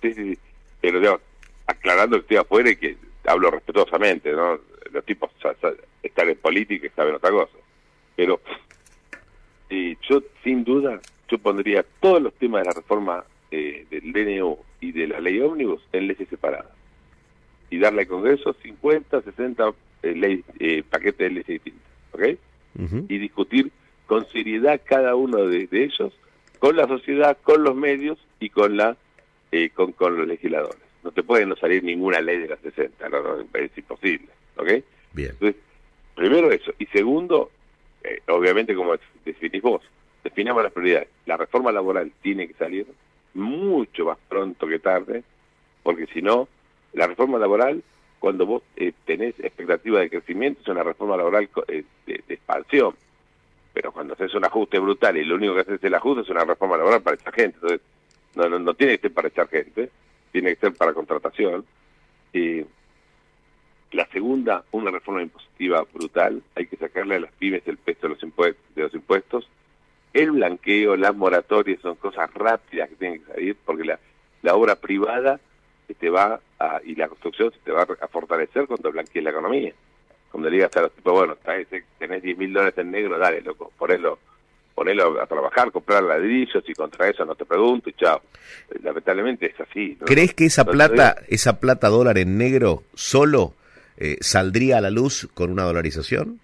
Sí, 0.00 0.14
sí, 0.14 0.38
Pero 0.80 1.00
digo, 1.00 1.20
aclarando 1.66 2.16
que 2.16 2.22
estoy 2.22 2.36
afuera 2.38 2.70
y 2.70 2.76
que 2.76 2.96
hablo 3.26 3.50
respetuosamente, 3.50 4.32
¿no? 4.32 4.58
Los 4.92 5.04
tipos 5.04 5.30
están 6.02 6.28
en 6.28 6.36
política 6.38 6.86
y 6.86 6.90
saben 6.90 7.14
otra 7.14 7.30
cosa. 7.30 7.58
Pero 8.14 8.40
y 9.68 9.96
yo, 10.08 10.22
sin 10.44 10.64
duda, 10.64 11.00
yo 11.28 11.38
pondría 11.38 11.84
todos 12.00 12.22
los 12.22 12.34
temas 12.34 12.62
de 12.62 12.66
la 12.66 12.74
reforma 12.74 13.24
eh, 13.50 13.86
del 13.90 14.12
DNU 14.12 14.58
y 14.80 14.92
de 14.92 15.08
la 15.08 15.20
ley 15.20 15.40
ómnibus 15.40 15.82
en 15.92 16.06
leyes 16.06 16.28
separadas. 16.28 16.70
Y 17.68 17.78
darle 17.78 18.02
al 18.02 18.08
Congreso 18.08 18.54
50, 18.62 19.22
60 19.22 19.72
eh, 20.02 20.14
ley, 20.14 20.44
eh, 20.60 20.84
paquetes 20.88 21.18
de 21.18 21.30
leyes 21.30 21.46
distintas. 21.46 21.82
¿Ok? 22.12 22.22
Y 23.08 23.18
discutir 23.18 23.72
con 24.06 24.28
seriedad 24.28 24.80
cada 24.84 25.14
uno 25.14 25.46
de, 25.46 25.66
ellos, 25.72 26.12
con 26.58 26.76
la 26.76 26.86
sociedad, 26.86 27.38
con 27.42 27.64
los 27.64 27.74
medios 27.74 28.18
y 28.38 28.50
con, 28.50 28.76
la, 28.76 28.98
eh, 29.50 29.70
con, 29.70 29.92
con 29.92 30.16
los 30.16 30.26
legisladores 30.26 30.85
no 31.06 31.12
te 31.12 31.22
puede 31.22 31.46
no 31.46 31.54
salir 31.54 31.84
ninguna 31.84 32.20
ley 32.20 32.38
de 32.38 32.48
las 32.48 32.58
60, 32.58 33.08
no, 33.08 33.40
es 33.54 33.78
imposible, 33.78 34.26
¿ok? 34.56 34.68
Bien. 35.12 35.30
Entonces, 35.30 35.54
primero 36.16 36.50
eso, 36.50 36.72
y 36.80 36.86
segundo, 36.86 37.52
eh, 38.02 38.20
obviamente 38.26 38.74
como 38.74 38.96
definís 39.24 39.62
vos, 39.62 39.82
definamos 40.24 40.64
las 40.64 40.72
prioridades. 40.72 41.08
La 41.26 41.36
reforma 41.36 41.70
laboral 41.70 42.10
tiene 42.22 42.48
que 42.48 42.54
salir 42.54 42.88
mucho 43.34 44.06
más 44.06 44.18
pronto 44.28 44.66
que 44.66 44.80
tarde, 44.80 45.22
porque 45.84 46.06
si 46.06 46.22
no, 46.22 46.48
la 46.92 47.06
reforma 47.06 47.38
laboral, 47.38 47.84
cuando 48.18 48.44
vos 48.44 48.64
eh, 48.74 48.92
tenés 49.04 49.38
expectativa 49.38 50.00
de 50.00 50.10
crecimiento, 50.10 50.62
es 50.62 50.68
una 50.68 50.82
reforma 50.82 51.16
laboral 51.16 51.48
eh, 51.68 51.84
de, 52.04 52.24
expansión. 52.28 52.96
Pero 53.72 53.92
cuando 53.92 54.14
haces 54.14 54.34
un 54.34 54.44
ajuste 54.44 54.80
brutal 54.80 55.16
y 55.16 55.24
lo 55.24 55.36
único 55.36 55.54
que 55.54 55.60
haces 55.60 55.74
es 55.74 55.84
el 55.84 55.94
ajuste, 55.94 56.22
es 56.22 56.30
una 56.30 56.44
reforma 56.44 56.76
laboral 56.76 57.00
para 57.00 57.14
echar 57.14 57.32
gente. 57.32 57.58
Entonces, 57.62 57.80
no, 58.34 58.48
no, 58.48 58.58
no 58.58 58.74
tiene 58.74 58.96
que 58.96 59.02
ser 59.02 59.12
para 59.12 59.28
echar 59.28 59.46
gente 59.48 59.88
tiene 60.32 60.54
que 60.54 60.60
ser 60.60 60.74
para 60.74 60.92
contratación. 60.92 61.64
la 63.92 64.06
segunda, 64.08 64.64
una 64.72 64.90
reforma 64.90 65.22
impositiva 65.22 65.86
brutal, 65.92 66.42
hay 66.54 66.66
que 66.66 66.76
sacarle 66.76 67.16
a 67.16 67.20
las 67.20 67.32
pymes 67.32 67.62
el 67.66 67.78
peso 67.78 68.02
de 68.02 68.08
los, 68.10 68.22
impuestos, 68.22 68.64
de 68.74 68.82
los 68.82 68.94
impuestos. 68.94 69.48
El 70.12 70.32
blanqueo, 70.32 70.96
las 70.96 71.14
moratorias 71.14 71.80
son 71.80 71.96
cosas 71.96 72.32
rápidas 72.34 72.88
que 72.90 72.96
tienen 72.96 73.20
que 73.20 73.32
salir 73.32 73.56
porque 73.64 73.84
la, 73.84 73.98
la 74.42 74.54
obra 74.54 74.76
privada 74.76 75.40
te 75.94 76.10
va 76.10 76.40
a, 76.58 76.80
y 76.84 76.94
la 76.94 77.08
construcción 77.08 77.52
se 77.52 77.58
te 77.60 77.72
va 77.72 77.82
a 77.82 78.08
fortalecer 78.08 78.66
cuando 78.66 78.90
blanquee 78.92 79.22
la 79.22 79.30
economía. 79.30 79.72
Cuando 80.30 80.50
digas 80.50 80.76
a 80.76 80.82
los 80.82 80.92
tipos, 80.92 81.12
bueno, 81.12 81.36
tenés 81.98 82.22
10 82.22 82.38
mil 82.38 82.52
dólares 82.52 82.76
en 82.78 82.90
negro, 82.90 83.18
dale, 83.18 83.40
loco, 83.40 83.72
ponelo 83.78 84.18
ponerlo 84.76 85.20
a 85.20 85.26
trabajar, 85.26 85.72
comprar 85.72 86.02
ladrillos 86.02 86.62
y 86.68 86.74
contra 86.74 87.08
eso 87.08 87.24
no 87.24 87.34
te 87.34 87.46
pregunto 87.46 87.88
y 87.88 87.94
chao. 87.94 88.20
Lamentablemente 88.82 89.46
es 89.46 89.58
así. 89.58 89.96
¿Crees 90.04 90.34
que 90.34 90.44
esa 90.44 90.66
plata, 90.66 91.16
esa 91.28 91.58
plata 91.58 91.88
dólar 91.88 92.18
en 92.18 92.36
negro 92.36 92.82
solo 92.94 93.54
eh, 93.96 94.18
saldría 94.20 94.76
a 94.76 94.80
la 94.82 94.90
luz 94.90 95.28
con 95.32 95.50
una 95.50 95.62
dolarización? 95.62 96.40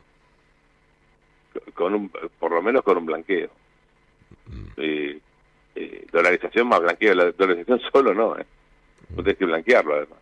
Con 1.74 1.94
un, 1.94 2.10
por 2.38 2.52
lo 2.52 2.62
menos 2.62 2.82
con 2.82 2.96
un 2.96 3.04
blanqueo. 3.04 3.50
Mm. 4.46 4.66
Eh, 4.78 5.20
eh, 5.74 6.06
dolarización 6.10 6.68
más 6.68 6.80
blanqueo. 6.80 7.14
La 7.14 7.30
dolarización 7.32 7.80
solo 7.92 8.14
no, 8.14 8.38
¿eh? 8.38 8.46
Mm. 9.10 9.14
tienes 9.16 9.36
que 9.36 9.44
blanquearlo 9.44 9.94
además. 9.94 10.18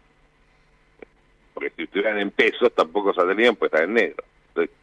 Porque 1.55 1.71
si 1.77 1.83
estuvieran 1.85 2.19
en 2.19 2.33
pesos 2.33 2.75
tampoco 2.75 3.15
saldrían, 3.15 3.55
pues 3.55 3.73
estar 3.73 3.85
en 3.85 3.95
negro. 3.95 4.25
Entonces, 4.49 4.75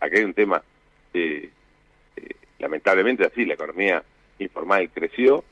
aquí 0.00 0.16
hay 0.16 0.24
un 0.24 0.32
tema 0.34 0.62
lamentablemente 2.60 3.26
así, 3.26 3.44
la 3.44 3.54
economía 3.54 4.02
informal 4.38 4.88
creció, 4.92 5.44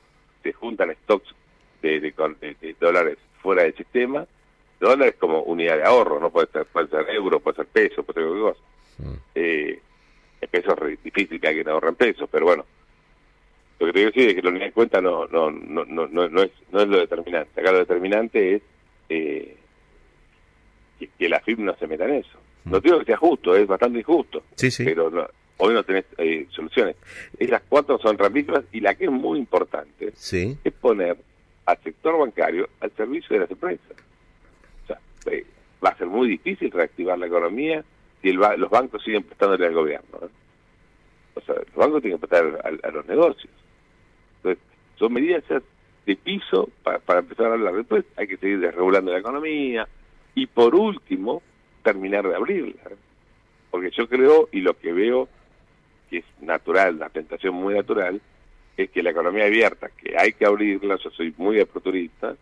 se 0.42 0.52
juntan 0.52 0.94
stocks 1.02 1.34
de, 1.82 2.00
de, 2.00 2.76
dólares 2.78 3.18
fuera 3.42 3.62
del 3.62 3.74
sistema, 3.74 4.26
dólares 4.78 5.16
como 5.18 5.42
unidad 5.42 5.78
de 5.78 5.84
ahorro, 5.84 6.20
no 6.20 6.30
puede 6.30 6.48
ser, 6.48 6.66
puede 6.66 6.88
ser 6.88 7.08
euro, 7.10 7.40
puede 7.40 7.56
ser 7.56 7.66
peso, 7.66 8.02
puede 8.02 8.20
ser 8.20 8.28
cualquier 8.28 8.52
cosa. 8.52 8.60
Mm. 8.98 9.14
Eh, 9.34 9.80
el 10.40 10.48
peso 10.48 10.86
es 10.86 11.02
difícil 11.02 11.40
que 11.40 11.48
alguien 11.48 11.68
ahorre 11.68 11.88
en 11.88 11.94
pesos, 11.96 12.28
pero 12.30 12.46
bueno, 12.46 12.64
lo 13.80 13.86
que 13.86 13.92
te 13.92 13.98
quiero 13.98 14.10
decir 14.10 14.28
es 14.28 14.34
que 14.34 14.42
la 14.42 14.50
unidad 14.50 14.66
de 14.66 14.72
cuenta 14.72 15.00
no, 15.00 15.26
no, 15.26 15.50
no, 15.50 15.84
no, 15.84 16.06
no, 16.06 16.42
es, 16.42 16.50
no 16.70 16.80
es 16.80 16.88
lo 16.88 16.98
determinante. 16.98 17.60
Acá 17.60 17.72
lo 17.72 17.78
determinante 17.78 18.56
es 18.56 18.62
eh, 19.08 19.56
que, 21.16 21.28
la 21.28 21.40
FIP 21.40 21.60
no 21.60 21.76
se 21.76 21.86
meta 21.86 22.04
en 22.04 22.14
eso. 22.14 22.38
Mm. 22.64 22.70
No 22.70 22.80
digo 22.80 22.98
que 22.98 23.04
sea 23.06 23.16
justo, 23.16 23.54
es 23.54 23.66
bastante 23.66 24.00
injusto, 24.00 24.42
sí, 24.56 24.70
sí. 24.70 24.84
pero 24.84 25.10
hoy 25.58 25.74
no 25.74 25.82
tenés 25.84 26.06
eh, 26.16 26.46
soluciones. 26.50 26.96
Esas 27.38 27.62
cuatro 27.68 27.98
son 27.98 28.16
rapidísimas 28.16 28.64
y 28.72 28.80
la 28.80 28.94
que 28.94 29.04
es 29.04 29.10
muy 29.10 29.38
importante 29.38 30.12
sí. 30.14 30.56
es 30.64 30.72
poner 30.72 31.16
al 31.66 31.78
sector 31.82 32.18
bancario 32.18 32.68
al 32.80 32.90
servicio 32.92 33.34
de 33.34 33.40
las 33.40 33.50
empresas. 33.50 33.96
O 34.84 34.86
sea, 34.86 34.98
eh, 35.30 35.44
va 35.84 35.90
a 35.90 35.98
ser 35.98 36.06
muy 36.06 36.28
difícil 36.28 36.70
reactivar 36.70 37.18
la 37.18 37.26
economía 37.26 37.84
si 38.22 38.32
los 38.32 38.70
bancos 38.70 39.02
siguen 39.04 39.22
prestándole 39.22 39.66
al 39.66 39.74
gobierno. 39.74 40.18
O 41.34 41.40
sea, 41.42 41.54
los 41.54 41.74
bancos 41.74 42.02
tienen 42.02 42.18
que 42.18 42.26
prestar 42.26 42.60
a, 42.64 42.90
los 42.90 43.06
negocios. 43.06 43.52
Entonces, 44.36 44.62
son 44.96 45.12
medidas 45.12 45.44
de 46.06 46.16
piso 46.16 46.68
para, 46.82 47.20
empezar 47.20 47.46
a 47.46 47.52
hablar. 47.52 47.74
Después 47.74 48.04
hay 48.16 48.26
que 48.26 48.38
seguir 48.38 48.60
desregulando 48.60 49.12
la 49.12 49.18
economía 49.18 49.86
y 50.34 50.46
por 50.46 50.74
último, 50.74 51.42
terminar 51.82 52.26
de 52.26 52.34
abrirla. 52.34 52.82
Porque 53.70 53.90
yo 53.90 54.08
creo, 54.08 54.48
y 54.52 54.60
lo 54.60 54.74
que 54.74 54.92
veo 54.92 55.28
que 56.08 56.18
es 56.18 56.24
natural, 56.40 56.98
la 56.98 57.08
tentación 57.08 57.54
muy 57.54 57.74
natural, 57.74 58.20
es 58.76 58.90
que 58.90 59.02
la 59.02 59.10
economía 59.10 59.46
abierta, 59.46 59.90
que 59.90 60.16
hay 60.16 60.32
que 60.32 60.46
abrirla, 60.46 60.96
yo 60.96 61.10
soy 61.10 61.34
muy 61.36 61.60
aperturista, 61.60 62.36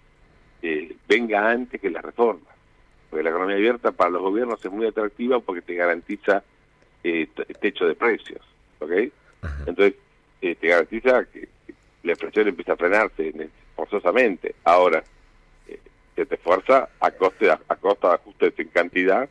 eh, 0.62 0.94
venga 1.08 1.50
antes 1.50 1.80
que 1.80 1.90
la 1.90 2.02
reforma. 2.02 2.50
Porque 3.08 3.22
la 3.22 3.30
economía 3.30 3.56
abierta 3.56 3.92
para 3.92 4.10
los 4.10 4.22
gobiernos 4.22 4.64
es 4.64 4.70
muy 4.70 4.86
atractiva 4.86 5.40
porque 5.40 5.62
te 5.62 5.74
garantiza 5.74 6.42
eh, 7.02 7.28
techo 7.60 7.86
de 7.86 7.94
precios, 7.94 8.42
¿ok? 8.80 8.90
Entonces, 9.66 9.94
eh, 10.40 10.54
te 10.56 10.68
garantiza 10.68 11.24
que 11.24 11.48
la 12.02 12.12
inflación 12.12 12.48
empieza 12.48 12.72
a 12.72 12.76
frenarse 12.76 13.32
forzosamente. 13.74 14.56
Ahora, 14.64 15.02
que 16.16 16.24
te 16.24 16.38
fuerza 16.38 16.88
a 16.98 17.10
coste 17.10 17.50
a, 17.50 17.58
costa 17.76 18.08
de 18.08 18.14
ajustes 18.14 18.54
en 18.58 18.68
cantidad 18.68 19.28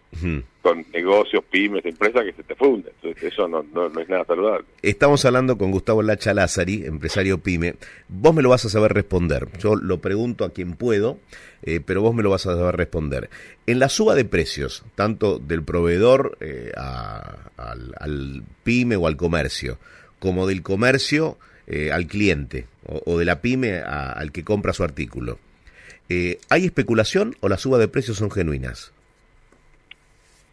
con 0.62 0.86
negocios, 0.94 1.44
pymes, 1.50 1.86
empresas 1.86 2.24
que 2.24 2.34
se 2.34 2.44
te 2.44 2.56
funden. 2.56 2.92
Entonces 3.02 3.34
eso 3.34 3.48
no, 3.48 3.64
no, 3.74 3.88
es 4.00 4.10
nada 4.10 4.26
saludable. 4.26 4.66
Estamos 4.82 5.24
hablando 5.26 5.58
con 5.58 5.72
Gustavo 5.72 6.02
Lacha 6.02 6.34
Lázari, 6.34 6.86
empresario 6.86 7.40
pyme. 7.40 7.76
Vos 8.08 8.34
me 8.34 8.42
lo 8.42 8.50
vas 8.50 8.66
a 8.66 8.70
saber 8.70 8.94
responder. 8.94 9.48
Yo 9.60 9.76
lo 9.76 10.00
pregunto 10.00 10.44
a 10.44 10.50
quien 10.50 10.76
puedo, 10.76 11.20
eh, 11.62 11.82
pero 11.86 12.02
vos 12.02 12.16
me 12.16 12.24
lo 12.24 12.30
vas 12.32 12.48
a 12.48 12.56
saber 12.56 12.78
responder. 12.78 13.30
En 13.68 13.80
la 13.80 13.90
suba 13.90 14.16
de 14.16 14.26
precios, 14.26 14.84
tanto 14.96 15.38
del 15.38 15.64
proveedor 15.64 16.38
eh, 16.40 16.72
al, 16.76 18.44
pyme 18.64 18.96
o 18.96 19.06
al 19.06 19.18
comercio, 19.18 19.78
como 20.20 20.48
del 20.48 20.64
comercio 20.64 21.38
eh, 21.68 21.92
al 21.92 22.08
cliente, 22.08 22.66
o, 22.88 23.18
de 23.18 23.26
la 23.26 23.42
pyme 23.42 23.80
al 23.80 24.32
que 24.32 24.44
compra 24.44 24.74
su 24.74 24.84
artículo. 24.84 25.38
Eh, 26.10 26.40
¿Hay 26.50 26.66
especulación 26.66 27.36
o 27.42 27.50
la 27.50 27.58
suba 27.58 27.78
de 27.78 27.88
precios 27.88 28.18
son 28.18 28.32
genuinas? 28.32 28.94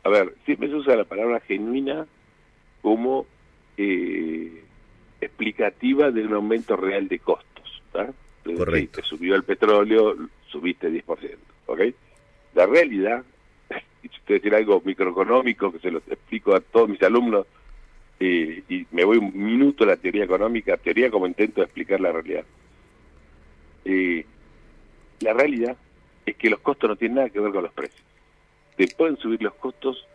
A 0.04 0.08
ver, 0.08 0.34
siempre 0.44 0.68
se 0.68 0.74
usa 0.74 0.96
la 0.96 1.04
palabra 1.04 1.40
genuina 1.40 2.06
como 2.80 3.26
eh, 3.76 4.62
explicativa 5.20 6.10
de 6.10 6.26
un 6.26 6.34
aumento 6.34 6.76
real 6.76 7.08
de 7.08 7.18
costos. 7.18 7.52
Correcto. 8.44 9.00
te 9.00 9.06
subió 9.06 9.36
el 9.36 9.44
petróleo, 9.44 10.16
subiste 10.48 10.90
10%. 10.90 11.36
¿ok? 11.66 11.80
La 12.54 12.66
realidad, 12.66 13.22
y 14.02 14.08
si 14.08 14.16
usted 14.16 14.34
decir 14.34 14.54
algo 14.54 14.82
microeconómico 14.84 15.72
que 15.72 15.78
se 15.78 15.90
lo 15.90 15.98
explico 15.98 16.54
a 16.54 16.60
todos 16.60 16.88
mis 16.88 17.02
alumnos, 17.02 17.46
eh, 18.18 18.62
y 18.68 18.86
me 18.90 19.04
voy 19.04 19.18
un 19.18 19.32
minuto 19.34 19.84
a 19.84 19.88
la 19.88 19.96
teoría 19.96 20.24
económica, 20.24 20.76
teoría 20.76 21.10
como 21.10 21.26
intento 21.26 21.60
de 21.60 21.64
explicar 21.64 22.00
la 22.00 22.12
realidad. 22.12 22.44
Eh, 23.84 24.24
la 25.22 25.32
realidad 25.32 25.76
es 26.26 26.36
que 26.36 26.50
los 26.50 26.60
costos 26.60 26.90
no 26.90 26.96
tienen 26.96 27.16
nada 27.16 27.30
que 27.30 27.40
ver 27.40 27.52
con 27.52 27.62
los 27.62 27.72
precios. 27.72 28.02
Te 28.76 28.86
pueden 28.88 29.16
subir 29.16 29.42
los 29.42 29.54
costos 29.54 30.06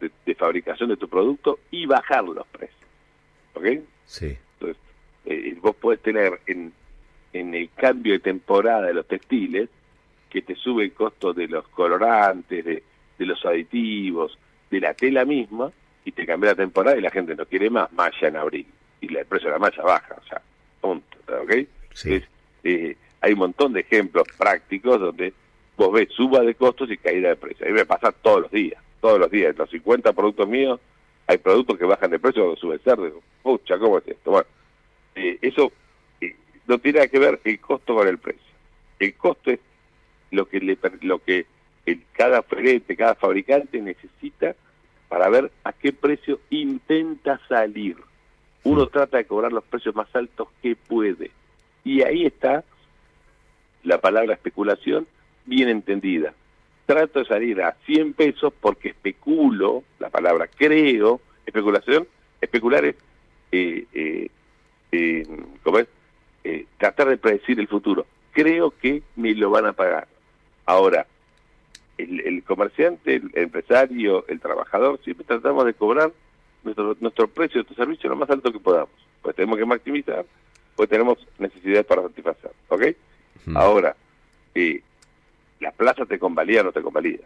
de, 0.00 0.34
fabricación 0.34 0.90
de 0.90 0.96
tu 0.96 1.08
producto 1.08 1.60
y 1.70 1.86
bajar 1.86 2.24
los 2.24 2.46
precios. 2.48 2.80
¿Ok? 3.54 3.66
Sí. 4.06 4.36
Entonces, 4.54 4.82
eh, 5.24 5.56
vos 5.60 5.74
podés 5.76 6.00
tener 6.00 6.40
en, 6.46 6.72
en 7.32 7.54
el 7.54 7.70
cambio 7.74 8.12
de 8.12 8.18
temporada 8.18 8.88
de 8.88 8.94
los 8.94 9.06
textiles 9.06 9.68
que 10.28 10.42
te 10.42 10.54
sube 10.56 10.84
el 10.84 10.92
costo 10.92 11.32
de 11.32 11.46
los 11.46 11.66
colorantes, 11.68 12.64
de, 12.64 12.82
de 13.18 13.26
los 13.26 13.44
aditivos, 13.46 14.36
de 14.70 14.80
la 14.80 14.92
tela 14.94 15.24
misma, 15.24 15.70
y 16.04 16.12
te 16.12 16.26
cambia 16.26 16.50
la 16.50 16.56
temporada 16.56 16.96
y 16.96 17.00
la 17.00 17.10
gente 17.10 17.34
no 17.34 17.46
quiere 17.46 17.70
más 17.70 17.92
malla 17.92 18.28
en 18.28 18.36
abril. 18.36 18.66
Y 19.00 19.14
el 19.14 19.24
precio 19.26 19.48
de 19.48 19.54
la 19.54 19.58
malla 19.58 19.82
baja, 19.82 20.16
o 20.20 20.28
sea, 20.28 20.42
punto. 20.80 21.16
¿Ok? 21.42 21.52
Sí. 21.94 22.20
eh, 22.64 22.96
hay 23.24 23.32
un 23.32 23.38
montón 23.38 23.72
de 23.72 23.80
ejemplos 23.80 24.28
prácticos 24.36 25.00
donde 25.00 25.32
vos 25.78 25.90
ves 25.92 26.10
suba 26.10 26.40
de 26.42 26.54
costos 26.54 26.90
y 26.90 26.98
caída 26.98 27.30
de 27.30 27.36
precio. 27.36 27.64
A 27.64 27.70
mí 27.70 27.74
me 27.74 27.86
pasa 27.86 28.12
todos 28.12 28.42
los 28.42 28.50
días, 28.50 28.82
todos 29.00 29.18
los 29.18 29.30
días. 29.30 29.56
Los 29.56 29.70
50 29.70 30.12
productos 30.12 30.46
míos, 30.46 30.78
hay 31.26 31.38
productos 31.38 31.78
que 31.78 31.86
bajan 31.86 32.10
de 32.10 32.18
precio 32.18 32.42
cuando 32.42 32.60
sube 32.60 32.74
el 32.74 32.80
cerdo. 32.80 33.22
Pucha, 33.42 33.78
¿cómo 33.78 33.96
es 33.96 34.08
esto? 34.08 34.30
Bueno, 34.30 34.46
eh, 35.14 35.38
eso 35.40 35.72
eh, 36.20 36.36
no 36.66 36.76
tiene 36.76 36.98
nada 36.98 37.08
que 37.08 37.18
ver 37.18 37.40
el 37.44 37.58
costo 37.60 37.94
con 37.94 38.06
el 38.06 38.18
precio. 38.18 38.42
El 38.98 39.14
costo 39.14 39.50
es 39.50 39.60
lo 40.30 40.46
que 40.46 40.60
le, 40.60 40.76
lo 41.00 41.18
que 41.18 41.46
el, 41.86 42.02
cada 42.12 42.42
ferete, 42.42 42.94
cada 42.94 43.14
fabricante 43.14 43.80
necesita 43.80 44.54
para 45.08 45.30
ver 45.30 45.50
a 45.64 45.72
qué 45.72 45.94
precio 45.94 46.40
intenta 46.50 47.40
salir. 47.48 47.96
Uno 48.64 48.86
trata 48.88 49.16
de 49.16 49.24
cobrar 49.24 49.50
los 49.50 49.64
precios 49.64 49.94
más 49.94 50.14
altos 50.14 50.48
que 50.60 50.76
puede. 50.76 51.30
Y 51.84 52.02
ahí 52.02 52.26
está 52.26 52.64
la 53.84 53.98
palabra 54.00 54.34
especulación 54.34 55.06
bien 55.46 55.68
entendida. 55.68 56.34
Trato 56.86 57.20
de 57.20 57.26
salir 57.26 57.62
a 57.62 57.76
100 57.86 58.14
pesos 58.14 58.52
porque 58.60 58.90
especulo, 58.90 59.84
la 59.98 60.10
palabra 60.10 60.48
creo, 60.48 61.20
especulación, 61.46 62.06
especular 62.40 62.84
es, 62.84 62.96
eh, 63.52 63.86
eh, 63.92 64.28
eh, 64.92 65.26
¿cómo 65.62 65.78
es? 65.78 65.88
tratar 66.76 67.08
de 67.08 67.16
predecir 67.16 67.58
el 67.58 67.68
futuro. 67.68 68.04
Creo 68.32 68.70
que 68.70 69.02
me 69.16 69.34
lo 69.34 69.48
van 69.48 69.64
a 69.64 69.72
pagar. 69.72 70.06
Ahora, 70.66 71.06
el, 71.96 72.42
comerciante, 72.44 73.16
el 73.16 73.30
empresario, 73.32 74.26
el 74.28 74.40
trabajador, 74.40 75.00
siempre 75.02 75.24
tratamos 75.24 75.64
de 75.64 75.72
cobrar 75.72 76.12
nuestro, 76.62 76.96
nuestro 77.00 77.28
precio 77.28 77.62
nuestro 77.62 77.76
servicio 77.76 78.10
lo 78.10 78.16
más 78.16 78.28
alto 78.28 78.52
que 78.52 78.58
podamos. 78.58 78.92
Pues 79.22 79.34
tenemos 79.34 79.58
que 79.58 79.64
maximizar, 79.64 80.26
pues 80.76 80.90
tenemos 80.90 81.16
necesidades 81.38 81.86
para 81.86 82.02
satisfacer. 82.02 82.50
¿Ok? 82.68 82.82
Ahora, 83.54 83.94
eh, 84.54 84.80
la 85.60 85.70
plaza 85.72 86.06
te 86.06 86.18
convalida 86.18 86.62
o 86.62 86.64
no 86.64 86.72
te 86.72 86.82
convalida. 86.82 87.24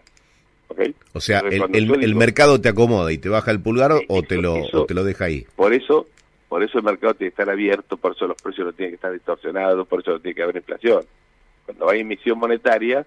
¿okay? 0.68 0.94
O 1.12 1.20
sea, 1.20 1.40
el, 1.40 2.14
mercado 2.14 2.60
te 2.60 2.68
acomoda 2.68 3.12
y 3.12 3.18
te 3.18 3.28
baja 3.28 3.50
el 3.50 3.60
pulgar 3.60 3.92
o, 4.08 4.22
te 4.22 4.36
lo, 4.36 4.86
te 4.86 4.94
lo 4.94 5.04
deja 5.04 5.26
ahí. 5.26 5.46
Por 5.56 5.72
eso, 5.72 6.06
por 6.48 6.62
eso 6.62 6.78
el 6.78 6.84
mercado 6.84 7.14
tiene 7.14 7.30
que 7.30 7.42
estar 7.42 7.50
abierto, 7.50 7.96
por 7.96 8.12
eso 8.12 8.26
los 8.26 8.40
precios 8.40 8.66
no 8.66 8.72
tienen 8.72 8.92
que 8.92 8.96
estar 8.96 9.12
distorsionados, 9.12 9.86
por 9.86 10.00
eso 10.00 10.12
no 10.12 10.20
tiene 10.20 10.34
que 10.34 10.42
haber 10.42 10.56
inflación. 10.56 11.04
Cuando 11.66 11.90
hay 11.90 12.00
emisión 12.00 12.38
monetaria, 12.38 13.06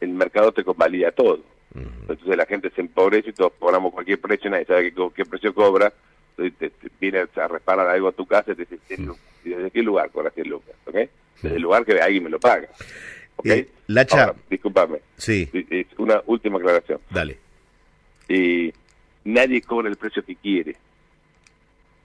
el 0.00 0.10
mercado 0.10 0.52
te 0.52 0.64
convalida 0.64 1.12
todo. 1.12 1.40
Entonces 1.74 2.36
la 2.36 2.46
gente 2.46 2.70
se 2.70 2.80
empobrece 2.80 3.30
y 3.30 3.32
todos 3.32 3.52
cobramos 3.58 3.92
cualquier 3.92 4.18
precio, 4.18 4.50
nadie 4.50 4.64
sabe 4.64 4.94
qué, 4.94 5.08
qué 5.14 5.24
precio 5.26 5.52
cobra, 5.52 5.92
entonces 6.36 6.72
te, 6.80 6.88
viene 6.98 7.26
a 7.34 7.48
reparar 7.48 7.88
algo 7.88 8.08
a 8.08 8.12
tu 8.12 8.24
casa 8.24 8.52
y 8.52 8.54
te 8.54 8.64
dice, 8.64 8.78
¿desde 9.44 9.70
qué 9.70 9.82
lugar 9.82 10.10
cobras 10.10 10.32
100 10.34 10.48
lucas? 10.48 10.74
¿okay? 10.86 11.10
Desde 11.42 11.56
el 11.56 11.62
lugar 11.62 11.84
que 11.84 12.00
alguien 12.00 12.24
me 12.24 12.30
lo 12.30 12.40
paga. 12.40 12.68
¿okay? 13.36 13.60
Eh, 13.60 13.68
Lacha. 13.88 14.34
disculpame. 14.50 15.00
Sí. 15.16 15.48
Es 15.70 15.86
una 15.98 16.22
última 16.26 16.58
aclaración. 16.58 17.00
Dale. 17.10 17.38
Eh, 18.28 18.72
nadie 19.24 19.60
cobra 19.62 19.88
el 19.88 19.96
precio 19.96 20.24
que 20.24 20.36
quiere. 20.36 20.76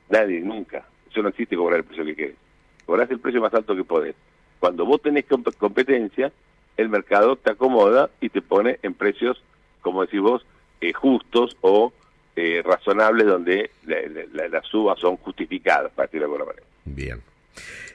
Nadie, 0.09 0.41
nunca. 0.41 0.85
Eso 1.09 1.21
no 1.21 1.29
existe 1.29 1.55
cobrar 1.55 1.79
el 1.79 1.85
precio 1.85 2.05
que 2.05 2.15
quieres. 2.15 2.35
Cobrás 2.85 3.09
el 3.11 3.19
precio 3.19 3.41
más 3.41 3.53
alto 3.53 3.75
que 3.75 3.83
podés. 3.83 4.15
Cuando 4.59 4.85
vos 4.85 5.01
tenés 5.01 5.25
competencia, 5.57 6.31
el 6.77 6.89
mercado 6.89 7.35
te 7.35 7.51
acomoda 7.51 8.09
y 8.19 8.29
te 8.29 8.41
pone 8.41 8.79
en 8.83 8.93
precios, 8.93 9.43
como 9.81 10.01
decís 10.01 10.21
vos, 10.21 10.45
eh, 10.81 10.93
justos 10.93 11.57
o 11.61 11.93
eh, 12.35 12.61
razonables 12.63 13.27
donde 13.27 13.71
las 13.83 14.65
subas 14.67 14.99
son 14.99 15.17
justificadas, 15.17 15.91
para 15.93 16.07
decirlo 16.07 16.27
de 16.27 16.33
alguna 16.33 16.45
manera. 16.45 16.67
Bien. 16.85 17.21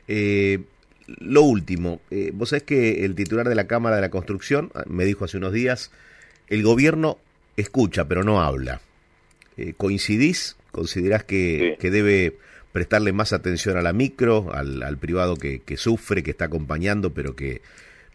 Eh, 0.09 0.61
lo 1.07 1.43
último, 1.43 2.01
eh, 2.11 2.31
vos 2.35 2.51
sabés 2.51 2.65
que 2.65 3.05
el 3.05 3.15
titular 3.15 3.49
de 3.49 3.55
la 3.55 3.67
Cámara 3.67 3.97
de 3.97 4.03
la 4.03 4.11
Construcción 4.11 4.71
ah, 4.75 4.85
me 4.87 5.05
dijo 5.05 5.25
hace 5.25 5.37
unos 5.37 5.53
días, 5.53 5.93
el 6.49 6.63
gobierno 6.63 7.19
escucha 7.57 8.07
pero 8.07 8.25
no 8.25 8.41
habla. 8.41 8.81
Eh, 9.57 9.75
¿Coincidís? 9.77 10.57
¿Considerás 10.71 11.25
que, 11.25 11.77
que 11.81 11.91
debe 11.91 12.37
prestarle 12.73 13.13
más 13.13 13.33
atención 13.33 13.79
a 13.79 13.83
la 13.83 13.95
micro, 13.95 14.53
al, 14.53 14.83
al 14.83 14.99
privado 14.99 15.37
que, 15.37 15.61
que, 15.61 15.79
sufre, 15.79 16.23
que 16.23 16.33
está 16.33 16.45
acompañando, 16.47 17.15
pero 17.15 17.35
que, 17.35 17.63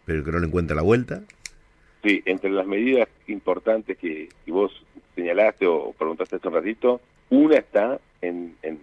pero 0.04 0.22
que 0.22 0.30
no 0.30 0.38
le 0.38 0.46
encuentra 0.46 0.76
la 0.76 0.82
vuelta? 0.82 1.22
Sí, 2.04 2.22
entre 2.26 2.50
las 2.50 2.66
medidas 2.66 3.08
importantes 3.26 3.98
que, 3.98 4.28
que 4.44 4.52
vos 4.52 4.70
señalaste 5.16 5.66
o 5.66 5.92
preguntaste 5.98 6.36
hace 6.36 6.48
un 6.48 6.54
ratito, 6.54 7.00
una 7.30 7.56
está 7.56 8.00
en, 8.20 8.54
en, 8.62 8.78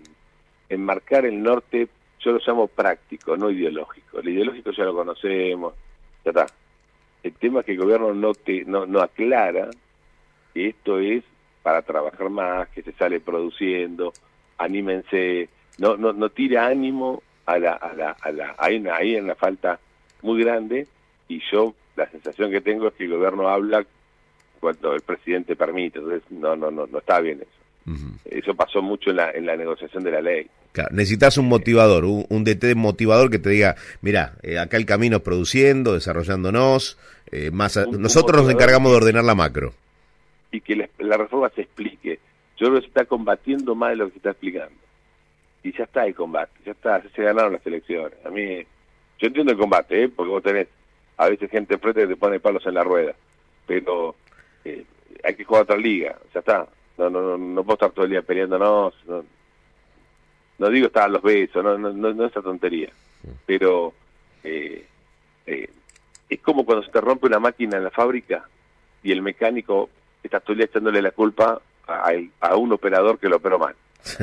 en 0.67 0.83
marcar 0.83 1.25
el 1.25 1.41
norte, 1.41 1.87
yo 2.19 2.31
lo 2.31 2.39
llamo 2.45 2.67
práctico, 2.67 3.37
no 3.37 3.49
ideológico. 3.49 4.19
El 4.19 4.29
ideológico 4.29 4.71
ya 4.71 4.83
lo 4.83 4.93
conocemos, 4.93 5.73
ya 6.23 6.31
está. 6.31 6.47
El 7.23 7.33
tema 7.33 7.61
es 7.61 7.65
que 7.65 7.73
el 7.73 7.79
gobierno 7.79 8.13
no, 8.13 8.33
te, 8.33 8.63
no, 8.65 8.85
no 8.85 9.01
aclara 9.01 9.69
que 10.53 10.69
esto 10.69 10.99
es 10.99 11.23
para 11.63 11.81
trabajar 11.81 12.29
más, 12.29 12.69
que 12.69 12.81
se 12.81 12.93
sale 12.93 13.19
produciendo, 13.19 14.13
anímense, 14.57 15.49
no, 15.77 15.97
no, 15.97 16.13
no 16.13 16.29
tira 16.29 16.67
ánimo 16.67 17.21
a 17.45 17.59
la, 17.59 17.73
a 17.73 17.93
la, 17.93 18.11
a 18.11 18.31
la, 18.31 18.55
hay 18.57 18.77
una, 18.77 18.95
hay 18.95 19.15
una 19.15 19.35
falta 19.35 19.79
muy 20.21 20.41
grande 20.43 20.87
y 21.27 21.41
yo 21.51 21.73
la 21.95 22.09
sensación 22.09 22.51
que 22.51 22.61
tengo 22.61 22.87
es 22.87 22.93
que 22.93 23.03
el 23.03 23.11
gobierno 23.11 23.49
habla 23.49 23.85
cuando 24.59 24.93
el 24.93 25.01
presidente 25.01 25.55
permite, 25.55 25.99
entonces 25.99 26.23
no, 26.31 26.55
no, 26.55 26.71
no, 26.71 26.87
no 26.87 26.97
está 26.99 27.19
bien 27.19 27.41
eso. 27.41 27.51
Uh 27.85 27.91
-huh. 27.91 28.13
Eso 28.25 28.53
pasó 28.53 28.81
mucho 28.81 29.09
en 29.09 29.17
la, 29.17 29.31
en 29.31 29.45
la 29.45 29.55
negociación 29.55 30.03
de 30.03 30.11
la 30.11 30.21
ley. 30.21 30.47
Claro, 30.71 30.89
necesitas 30.91 31.37
un 31.37 31.47
motivador, 31.47 32.05
un, 32.05 32.25
un 32.29 32.43
DT 32.43 32.75
motivador 32.75 33.29
que 33.29 33.39
te 33.39 33.49
diga, 33.49 33.75
mira, 34.01 34.33
eh, 34.43 34.59
acá 34.59 34.77
el 34.77 34.85
camino 34.85 35.17
es 35.17 35.23
produciendo, 35.23 35.93
desarrollándonos, 35.93 36.97
eh, 37.31 37.51
más 37.51 37.77
a, 37.77 37.87
un, 37.87 38.01
nosotros 38.01 38.39
un 38.41 38.47
nos 38.47 38.53
encargamos 38.53 38.91
de 38.91 38.97
ordenar 38.97 39.23
la 39.23 39.35
macro. 39.35 39.73
Y 40.51 40.61
que 40.61 40.75
la, 40.75 40.89
la, 40.99 41.17
reforma 41.17 41.49
se 41.55 41.61
explique. 41.61 42.19
Yo 42.57 42.67
creo 42.67 42.75
que 42.75 42.81
se 42.81 42.87
está 42.87 43.05
combatiendo 43.05 43.75
más 43.75 43.91
de 43.91 43.95
lo 43.95 44.05
que 44.05 44.11
se 44.11 44.17
está 44.17 44.31
explicando. 44.31 44.75
Y 45.63 45.75
ya 45.77 45.83
está 45.83 46.05
el 46.05 46.15
combate, 46.15 46.51
ya 46.65 46.71
está, 46.71 47.03
ya 47.03 47.09
se 47.09 47.23
ganaron 47.23 47.53
las 47.53 47.65
elecciones. 47.65 48.17
A 48.25 48.29
mí, 48.29 48.63
yo 49.19 49.27
entiendo 49.27 49.51
el 49.51 49.57
combate, 49.57 50.03
¿eh? 50.03 50.09
porque 50.09 50.31
vos 50.31 50.43
tenés 50.43 50.67
a 51.17 51.27
veces 51.27 51.51
gente 51.51 51.73
enfrente 51.73 52.01
que 52.01 52.07
te 52.07 52.15
pone 52.15 52.39
palos 52.39 52.65
en 52.65 52.75
la 52.75 52.83
rueda, 52.83 53.13
pero 53.67 54.15
eh, 54.63 54.85
hay 55.23 55.35
que 55.35 55.43
jugar 55.43 55.63
otra 55.63 55.77
liga, 55.77 56.15
ya 56.33 56.39
está. 56.39 56.65
No, 56.99 57.09
no, 57.09 57.21
no, 57.21 57.37
no 57.37 57.63
puedo 57.63 57.75
estar 57.75 57.91
todo 57.91 58.03
el 58.03 58.11
día 58.11 58.21
peleándonos. 58.21 58.93
No, 59.07 59.23
no 60.57 60.69
digo 60.69 60.87
estar 60.87 61.03
a 61.03 61.07
los 61.07 61.21
besos, 61.21 61.63
no, 61.63 61.77
no, 61.77 61.93
no, 61.93 62.13
no 62.13 62.25
esa 62.25 62.41
tontería. 62.41 62.89
Pero 63.45 63.93
eh, 64.43 64.85
eh, 65.45 65.69
es 66.29 66.39
como 66.41 66.65
cuando 66.65 66.83
se 66.83 66.91
te 66.91 66.99
rompe 66.99 67.27
una 67.27 67.39
máquina 67.39 67.77
en 67.77 67.85
la 67.85 67.89
fábrica 67.89 68.43
y 69.01 69.13
el 69.13 69.21
mecánico 69.21 69.89
está 70.21 70.41
todo 70.41 70.51
el 70.51 70.57
día 70.57 70.65
echándole 70.65 71.01
la 71.01 71.11
culpa 71.11 71.61
a, 71.87 72.11
a, 72.41 72.55
un 72.57 72.73
operador 72.73 73.17
que 73.17 73.29
lo 73.29 73.37
operó 73.37 73.57
mal. 73.57 73.75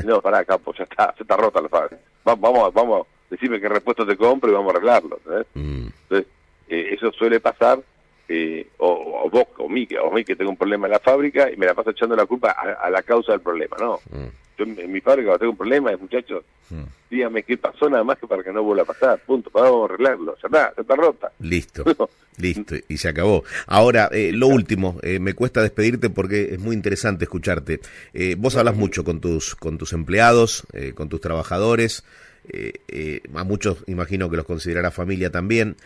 No, 0.05 0.21
pará, 0.21 0.45
capo, 0.45 0.75
ya 0.75 0.85
está, 0.85 1.15
se 1.17 1.23
está 1.23 1.35
rota 1.35 1.63
la 1.63 1.71
fábrica. 1.71 1.99
Vamos, 2.25 2.43
vamos, 2.43 2.75
vamos, 2.75 3.07
decime 3.31 3.59
qué 3.59 3.71
repuesto 3.71 4.07
te 4.07 4.19
compro 4.19 4.51
y 4.51 4.55
vamos 4.55 4.75
a 4.75 4.77
arreglarlo. 4.77 5.19
¿sabes? 5.25 5.47
Mm. 5.55 5.87
Entonces, 6.03 6.27
eh, 6.69 6.89
eso 6.93 7.11
suele 7.13 7.41
pasar, 7.41 7.81
eh, 8.29 8.67
o, 8.79 9.23
o, 9.25 9.31
vos, 9.31 9.47
o 9.59 9.69
mí, 9.69 9.87
o 10.03 10.11
mí 10.11 10.25
que 10.25 10.37
tengo 10.37 10.51
un 10.51 10.57
problema 10.57 10.87
en 10.87 10.93
la 10.93 10.99
fábrica 10.99 11.51
y 11.51 11.57
me 11.57 11.67
la 11.67 11.75
paso 11.75 11.91
echando 11.91 12.17
la 12.17 12.27
culpa 12.27 12.51
a, 12.51 12.87
a 12.87 12.91
la 12.91 13.03
causa 13.03 13.33
del 13.33 13.41
problema, 13.41 13.77
¿no? 13.79 14.01
Mm. 14.11 14.27
Yo 14.59 14.65
en 14.65 14.91
mi 14.91 15.01
fábrica 15.01 15.37
tengo 15.39 15.53
un 15.53 15.59
problema, 15.59 15.95
muchachos, 15.97 16.43
mm. 16.71 16.83
dígame 17.11 17.43
qué 17.43 17.59
pasó 17.59 17.91
nada 17.91 18.03
más 18.05 18.19
que 18.19 18.27
para 18.27 18.43
que 18.43 18.53
no 18.53 18.63
vuelva 18.63 18.85
a 18.85 18.87
pasar, 18.87 19.19
punto, 19.21 19.51
vamos 19.53 19.83
a 19.83 19.95
arreglarlo, 19.95 20.35
ya 20.43 20.47
está, 20.47 20.75
ya 20.75 20.83
está 20.83 20.97
rota. 20.97 21.33
Listo, 21.41 21.85
listo, 22.39 22.75
y 22.89 22.97
se 22.97 23.09
acabó. 23.09 23.45
Ahora, 23.67 24.09
eh, 24.13 24.33
lo 24.33 24.49
último, 24.49 24.99
eh, 25.03 25.19
me 25.19 25.35
cuesta 25.35 25.63
despedirte 25.63 26.09
porque 26.09 26.55
es 26.55 26.59
muy 26.59 26.75
interesante 26.75 27.25
escucharte. 27.25 27.81
Eh, 28.15 28.35
vos 28.39 28.57
hablas 28.57 28.77
mucho 28.77 29.05
con 29.05 29.21
tus, 29.21 29.55
con 29.55 29.77
tus 29.77 29.93
empleados, 29.93 30.67
eh, 30.73 30.93
con 30.95 31.11
tus 31.11 31.21
trabajadores, 31.21 32.03
eh, 32.49 32.75
eh, 32.89 33.23
a 33.35 33.45
muchos 33.45 33.79
imagino 33.87 34.31
que 34.31 34.37
los 34.37 34.47
considerará 34.47 34.91
familia 34.91 35.31
también. 35.31 35.77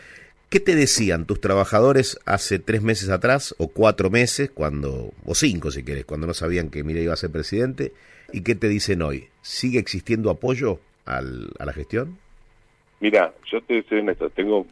¿Qué 0.51 0.59
te 0.59 0.75
decían 0.75 1.25
tus 1.25 1.39
trabajadores 1.39 2.19
hace 2.25 2.59
tres 2.59 2.81
meses 2.81 3.07
atrás, 3.07 3.55
o 3.57 3.69
cuatro 3.69 4.09
meses, 4.09 4.51
cuando, 4.51 5.13
o 5.25 5.33
cinco 5.33 5.71
si 5.71 5.85
querés, 5.85 6.03
cuando 6.03 6.27
no 6.27 6.33
sabían 6.33 6.69
que 6.69 6.83
Mira 6.83 6.99
iba 6.99 7.13
a 7.13 7.15
ser 7.15 7.31
presidente? 7.31 7.93
¿Y 8.33 8.43
qué 8.43 8.53
te 8.55 8.67
dicen 8.67 9.01
hoy? 9.01 9.29
¿Sigue 9.41 9.79
existiendo 9.79 10.29
apoyo 10.29 10.81
al, 11.05 11.51
a 11.57 11.63
la 11.63 11.71
gestión? 11.71 12.17
Mira, 12.99 13.33
yo 13.49 13.61
te 13.61 13.81
soy 13.83 14.03
tengo 14.35 14.67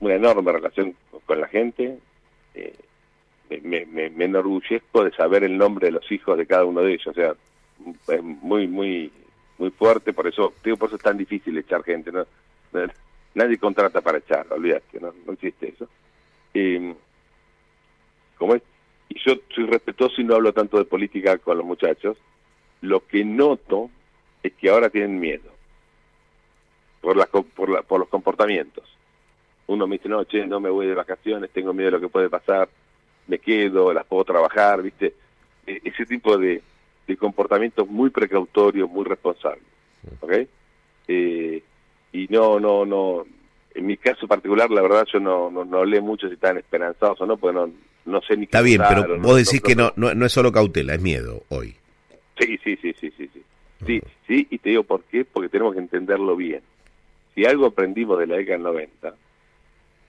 una 0.00 0.14
enorme 0.14 0.50
relación 0.50 0.94
con 1.26 1.42
la 1.42 1.48
gente. 1.48 1.98
Eh, 2.54 2.74
me, 3.50 3.84
me, 3.84 4.08
me, 4.08 4.24
enorgullezco 4.24 5.04
de 5.04 5.10
saber 5.10 5.44
el 5.44 5.58
nombre 5.58 5.88
de 5.88 5.92
los 5.92 6.10
hijos 6.10 6.38
de 6.38 6.46
cada 6.46 6.64
uno 6.64 6.80
de 6.80 6.94
ellos. 6.94 7.08
O 7.08 7.12
sea, 7.12 7.34
es 8.08 8.22
muy, 8.22 8.66
muy, 8.66 9.12
muy 9.58 9.70
fuerte. 9.72 10.14
Por 10.14 10.26
eso, 10.26 10.54
digo, 10.64 10.78
por 10.78 10.88
eso 10.88 10.96
es 10.96 11.02
tan 11.02 11.18
difícil 11.18 11.58
echar 11.58 11.82
gente. 11.82 12.10
¿no? 12.10 12.24
Nadie 13.36 13.58
contrata 13.58 14.00
para 14.00 14.16
echar, 14.16 14.46
olvídate, 14.50 14.98
no, 14.98 15.12
no 15.26 15.32
existe 15.34 15.68
eso. 15.68 15.86
Eh, 16.54 16.94
¿Cómo 18.38 18.54
es? 18.54 18.62
Y 19.10 19.18
yo 19.20 19.34
soy 19.54 19.66
respetuoso 19.66 20.22
y 20.22 20.24
no 20.24 20.36
hablo 20.36 20.54
tanto 20.54 20.78
de 20.78 20.86
política 20.86 21.36
con 21.36 21.58
los 21.58 21.66
muchachos. 21.66 22.16
Lo 22.80 23.06
que 23.06 23.26
noto 23.26 23.90
es 24.42 24.54
que 24.54 24.70
ahora 24.70 24.88
tienen 24.88 25.20
miedo 25.20 25.50
por, 27.02 27.14
la, 27.14 27.26
por, 27.26 27.68
la, 27.68 27.82
por 27.82 28.00
los 28.00 28.08
comportamientos. 28.08 28.84
Uno 29.66 29.86
me 29.86 29.98
dice, 29.98 30.08
no, 30.08 30.24
che, 30.24 30.46
no 30.46 30.58
me 30.58 30.70
voy 30.70 30.86
de 30.86 30.94
vacaciones, 30.94 31.50
tengo 31.50 31.74
miedo 31.74 31.90
de 31.90 31.96
lo 31.98 32.00
que 32.00 32.08
puede 32.08 32.30
pasar, 32.30 32.70
me 33.26 33.38
quedo, 33.38 33.92
las 33.92 34.06
puedo 34.06 34.24
trabajar, 34.24 34.80
¿viste? 34.80 35.12
E 35.66 35.82
ese 35.84 36.06
tipo 36.06 36.38
de, 36.38 36.62
de 37.06 37.16
comportamientos 37.18 37.86
muy 37.86 38.08
precautorios, 38.08 38.88
muy 38.88 39.04
responsables, 39.04 39.62
¿ok? 40.22 40.32
Eh, 41.08 41.62
y 42.12 42.26
no, 42.28 42.58
no, 42.60 42.84
no, 42.84 43.26
en 43.74 43.86
mi 43.86 43.96
caso 43.96 44.26
particular, 44.26 44.70
la 44.70 44.82
verdad, 44.82 45.06
yo 45.12 45.20
no, 45.20 45.50
no, 45.50 45.64
no 45.64 45.78
hablé 45.78 46.00
mucho 46.00 46.28
si 46.28 46.34
están 46.34 46.56
esperanzados 46.56 47.20
o 47.20 47.26
no, 47.26 47.36
porque 47.36 47.58
no, 47.58 47.70
no 48.06 48.20
sé 48.22 48.36
ni 48.36 48.44
Está 48.44 48.62
bien, 48.62 48.80
pero 48.88 49.18
vos 49.20 49.36
decís 49.36 49.60
que 49.60 49.74
no, 49.74 49.92
no, 49.96 50.14
no 50.14 50.26
es 50.26 50.32
solo 50.32 50.52
cautela, 50.52 50.94
es 50.94 51.02
miedo 51.02 51.42
hoy. 51.50 51.76
Sí, 52.38 52.58
sí, 52.62 52.76
sí, 52.76 52.94
sí, 52.98 53.12
sí, 53.16 53.30
sí. 53.32 53.42
Sí, 53.84 54.02
sí, 54.26 54.46
y 54.50 54.58
te 54.58 54.70
digo 54.70 54.84
por 54.84 55.02
qué, 55.04 55.24
porque 55.24 55.50
tenemos 55.50 55.74
que 55.74 55.80
entenderlo 55.80 56.34
bien. 56.34 56.62
Si 57.34 57.44
algo 57.44 57.66
aprendimos 57.66 58.18
de 58.18 58.26
la 58.26 58.36
década 58.36 58.56
del 58.56 58.64
90, 58.64 59.14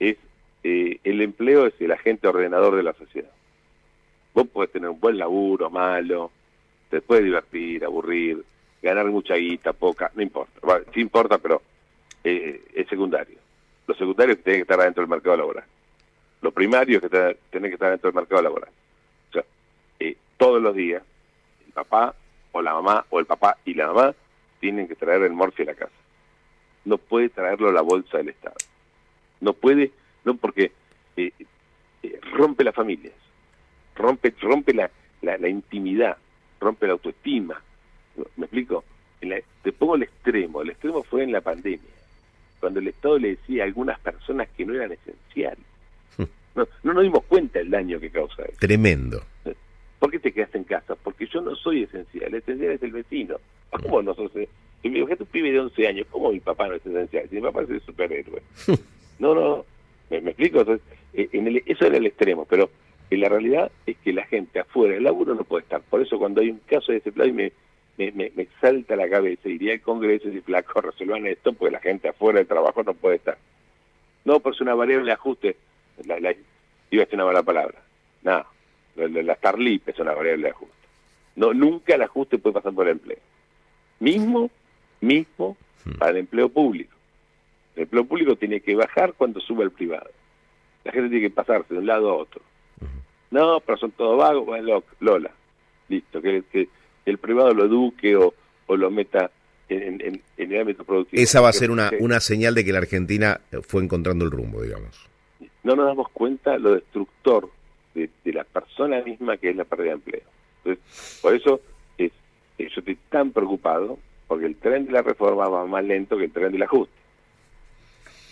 es 0.00 0.16
eh, 0.64 0.98
el 1.04 1.20
empleo 1.20 1.66
es 1.66 1.74
el 1.80 1.92
agente 1.92 2.26
ordenador 2.28 2.76
de 2.76 2.82
la 2.82 2.94
sociedad. 2.94 3.30
Vos 4.34 4.48
podés 4.48 4.72
tener 4.72 4.88
un 4.88 4.98
buen 4.98 5.18
laburo, 5.18 5.68
malo, 5.70 6.30
te 6.90 7.00
puedes 7.00 7.24
divertir, 7.24 7.84
aburrir, 7.84 8.42
ganar 8.82 9.06
mucha 9.06 9.34
guita, 9.34 9.72
poca, 9.72 10.10
no 10.14 10.22
importa. 10.22 10.58
Bueno, 10.62 10.84
sí 10.94 11.00
importa, 11.00 11.38
pero 11.38 11.62
eh, 12.28 12.62
es 12.74 12.88
secundario. 12.88 13.38
Lo 13.86 13.94
secundario 13.94 14.34
es 14.34 14.40
que 14.40 14.60
estar 14.60 14.80
adentro 14.80 15.02
del 15.02 15.10
mercado 15.10 15.36
laboral. 15.36 15.64
Lo 16.42 16.52
primario 16.52 16.98
es 16.98 17.02
que 17.02 17.36
tenés 17.50 17.70
que 17.70 17.74
estar 17.74 17.90
dentro 17.90 18.10
del 18.10 18.20
mercado 18.20 18.42
laboral. 18.42 18.70
O 19.30 19.32
sea, 19.32 19.44
eh, 19.98 20.16
todos 20.36 20.62
los 20.62 20.74
días, 20.74 21.02
el 21.66 21.72
papá 21.72 22.14
o 22.52 22.62
la 22.62 22.74
mamá 22.74 23.06
o 23.10 23.18
el 23.18 23.26
papá 23.26 23.56
y 23.64 23.74
la 23.74 23.88
mamá 23.88 24.14
tienen 24.60 24.88
que 24.88 24.94
traer 24.94 25.22
el 25.22 25.32
morfi 25.32 25.62
a 25.62 25.66
la 25.66 25.74
casa. 25.74 25.92
No 26.84 26.98
puede 26.98 27.28
traerlo 27.28 27.72
la 27.72 27.80
bolsa 27.80 28.18
del 28.18 28.28
Estado. 28.28 28.56
No 29.40 29.52
puede, 29.52 29.90
no 30.24 30.36
porque 30.36 30.72
eh, 31.16 31.32
eh, 32.02 32.20
rompe 32.32 32.64
las 32.64 32.74
familias, 32.74 33.14
rompe, 33.94 34.34
rompe 34.40 34.74
la, 34.74 34.90
la, 35.22 35.38
la, 35.38 35.48
intimidad, 35.48 36.16
rompe 36.60 36.86
la 36.86 36.92
autoestima. 36.94 37.60
¿Me 38.36 38.46
explico? 38.46 38.84
La, 39.20 39.40
te 39.62 39.72
pongo 39.72 39.96
el 39.96 40.04
extremo. 40.04 40.62
El 40.62 40.70
extremo 40.70 41.02
fue 41.04 41.22
en 41.22 41.32
la 41.32 41.40
pandemia, 41.40 41.90
cuando 42.60 42.80
el 42.80 42.88
Estado 42.88 43.18
le 43.18 43.30
decía 43.30 43.62
a 43.62 43.66
algunas 43.66 43.98
personas 44.00 44.48
que 44.56 44.64
no 44.64 44.74
eran 44.74 44.92
esenciales. 44.92 45.64
No, 46.54 46.66
no 46.82 46.92
nos 46.92 47.04
dimos 47.04 47.24
cuenta 47.24 47.60
del 47.60 47.70
daño 47.70 48.00
que 48.00 48.10
causa 48.10 48.42
eso. 48.42 48.58
Tremendo. 48.58 49.22
¿Por 49.98 50.10
qué 50.10 50.18
te 50.18 50.32
quedaste 50.32 50.58
en 50.58 50.64
casa? 50.64 50.96
Porque 50.96 51.26
yo 51.26 51.40
no 51.40 51.54
soy 51.54 51.84
esencial, 51.84 52.34
esencial 52.34 52.72
es 52.72 52.82
el 52.82 52.92
vecino. 52.92 53.36
¿Cómo 53.70 54.02
no 54.02 54.14
sos? 54.14 54.32
Me 54.34 55.16
tu 55.16 55.26
pibe 55.26 55.52
de 55.52 55.60
11 55.60 55.86
años, 55.88 56.06
¿cómo 56.10 56.32
mi 56.32 56.40
papá 56.40 56.68
no 56.68 56.74
es 56.74 56.86
esencial? 56.86 57.28
Si 57.28 57.36
mi 57.36 57.42
papá 57.42 57.62
es 57.62 57.70
el 57.70 57.80
superhéroe. 57.82 58.42
no, 59.18 59.34
no, 59.34 59.64
¿me, 60.10 60.20
me 60.20 60.30
explico? 60.30 60.60
Entonces, 60.60 60.86
en 61.12 61.46
el, 61.46 61.62
eso 61.66 61.86
era 61.86 61.96
el 61.96 62.06
extremo, 62.06 62.44
pero 62.44 62.70
en 63.10 63.20
la 63.20 63.28
realidad 63.28 63.70
es 63.86 63.96
que 63.98 64.12
la 64.12 64.26
gente 64.26 64.60
afuera 64.60 64.94
del 64.94 65.04
laburo 65.04 65.34
no 65.34 65.44
puede 65.44 65.62
estar. 65.62 65.80
Por 65.82 66.02
eso 66.02 66.18
cuando 66.18 66.40
hay 66.40 66.50
un 66.50 66.60
caso 66.66 66.92
de 66.92 66.98
ese 66.98 67.12
plan 67.12 67.34
me, 67.34 67.52
me, 67.98 68.12
me, 68.12 68.32
me 68.34 68.46
salta 68.60 68.96
la 68.96 69.10
cabeza, 69.10 69.48
iría 69.48 69.74
al 69.74 69.80
Congreso 69.80 70.28
y 70.28 70.40
flaco, 70.40 70.80
resuelvan 70.80 71.26
esto, 71.26 71.52
porque 71.52 71.72
la 71.72 71.80
gente 71.80 72.08
afuera 72.08 72.38
del 72.38 72.46
trabajo 72.46 72.82
no 72.84 72.94
puede 72.94 73.16
estar. 73.16 73.36
No, 74.24 74.40
por 74.40 74.54
es 74.54 74.60
una 74.60 74.74
variable 74.74 75.06
de 75.06 75.12
ajuste, 75.12 75.56
la, 76.06 76.20
la, 76.20 76.34
iba 76.90 77.02
a 77.02 77.06
ser 77.06 77.16
una 77.16 77.26
mala 77.26 77.42
palabra. 77.42 77.82
Nada, 78.22 78.46
no, 78.94 79.08
la, 79.08 79.22
la 79.22 79.34
Starlip 79.34 79.88
es 79.88 79.98
una 79.98 80.14
variable 80.14 80.44
de 80.44 80.50
ajuste. 80.50 80.74
No, 81.36 81.52
nunca 81.52 81.96
el 81.96 82.02
ajuste 82.02 82.38
puede 82.38 82.54
pasar 82.54 82.72
por 82.72 82.86
el 82.86 82.92
empleo. 82.92 83.18
Mismo, 84.00 84.50
mismo 85.00 85.56
para 85.98 86.12
el 86.12 86.18
empleo 86.18 86.48
público. 86.48 86.94
El 87.74 87.82
empleo 87.82 88.04
público 88.04 88.36
tiene 88.36 88.60
que 88.60 88.74
bajar 88.76 89.14
cuando 89.14 89.40
sube 89.40 89.64
el 89.64 89.70
privado. 89.72 90.10
La 90.84 90.92
gente 90.92 91.10
tiene 91.10 91.28
que 91.28 91.34
pasarse 91.34 91.74
de 91.74 91.80
un 91.80 91.86
lado 91.86 92.10
a 92.10 92.14
otro. 92.14 92.42
No, 93.30 93.60
pero 93.60 93.76
son 93.78 93.90
todos 93.92 94.18
vagos, 94.18 94.46
bueno, 94.46 94.82
Lola. 95.00 95.30
Listo, 95.88 96.20
que, 96.20 96.42
que 96.50 96.68
el 97.10 97.18
privado 97.18 97.54
lo 97.54 97.64
eduque 97.64 98.16
o, 98.16 98.34
o 98.66 98.76
lo 98.76 98.90
meta 98.90 99.30
en, 99.68 100.22
el 100.36 100.60
ámbito 100.60 100.84
productivo. 100.84 101.22
Esa 101.22 101.40
va 101.40 101.48
a 101.48 101.52
ser 101.52 101.70
una, 101.70 101.90
una 102.00 102.20
señal 102.20 102.54
de 102.54 102.64
que 102.64 102.72
la 102.72 102.78
Argentina 102.78 103.40
fue 103.66 103.82
encontrando 103.82 104.24
el 104.24 104.30
rumbo, 104.30 104.62
digamos. 104.62 105.08
No 105.62 105.76
nos 105.76 105.86
damos 105.86 106.08
cuenta 106.10 106.58
lo 106.58 106.74
destructor 106.74 107.50
de, 107.94 108.10
la 108.32 108.44
persona 108.44 109.00
misma 109.02 109.36
que 109.36 109.50
es 109.50 109.56
la 109.56 109.64
pérdida 109.64 109.88
de 109.88 109.94
empleo. 109.94 110.22
Entonces, 110.64 111.18
por 111.20 111.34
eso 111.34 111.60
es, 111.96 112.12
yo 112.58 112.66
estoy 112.66 112.98
tan 113.08 113.32
preocupado, 113.32 113.98
porque 114.26 114.46
el 114.46 114.56
tren 114.56 114.86
de 114.86 114.92
la 114.92 115.02
reforma 115.02 115.48
va 115.48 115.66
más 115.66 115.84
lento 115.84 116.16
que 116.16 116.24
el 116.24 116.32
tren 116.32 116.52
del 116.52 116.62
ajuste. 116.62 116.94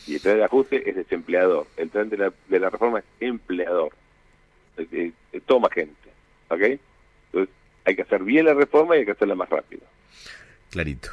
Y 0.06 0.14
el 0.14 0.20
tren 0.20 0.34
del 0.36 0.44
ajuste 0.44 0.88
es 0.88 0.96
desempleador. 0.96 1.66
El 1.76 1.90
tren 1.90 2.08
de 2.08 2.16
la, 2.16 2.32
de 2.48 2.60
la 2.60 2.70
reforma 2.70 3.00
es 3.00 3.04
empleador. 3.20 3.92
toma 5.46 5.68
gente. 5.70 6.10
¿Ok? 6.48 6.80
Hay 7.86 7.96
que 7.96 8.02
hacer 8.02 8.22
bien 8.22 8.44
la 8.44 8.54
reforma 8.54 8.96
y 8.96 9.00
hay 9.00 9.04
que 9.06 9.12
hacerla 9.12 9.34
más 9.34 9.48
rápido. 9.48 9.82
Clarito. 10.70 11.10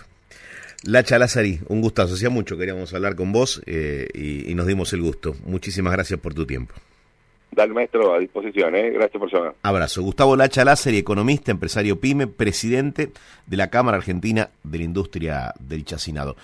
Lacha 0.84 1.18
Lazari, 1.18 1.60
un 1.70 1.82
gustazo. 1.82 2.16
Hacía 2.16 2.30
mucho 2.30 2.58
queríamos 2.58 2.94
hablar 2.94 3.16
con 3.16 3.32
vos 3.32 3.62
eh, 3.66 4.08
y, 4.14 4.54
nos 4.56 4.68
dimos 4.68 4.92
el 4.94 5.02
gusto. 5.02 5.36
Muchísimas 5.46 5.94
gracias 5.94 6.20
por 6.20 6.34
tu 6.34 6.46
tiempo. 6.46 6.74
Dale, 7.52 7.72
maestro, 7.74 8.14
a 8.14 8.20
disposición. 8.20 8.76
¿eh? 8.76 8.90
Gracias 8.90 9.20
por 9.20 9.32
llamar. 9.32 9.54
Abrazo. 9.62 10.02
Gustavo 10.02 10.36
Lacha 10.36 10.66
Lázari, 10.66 10.98
economista, 10.98 11.52
empresario 11.52 12.00
PYME, 12.00 12.28
presidente 12.28 13.12
de 13.46 13.58
la 13.58 13.70
Cámara 13.70 13.98
Argentina 13.98 14.50
de 14.64 14.80
la 14.80 14.84
Industria 14.84 15.54
del 15.60 15.86
Chacinado. 15.86 16.36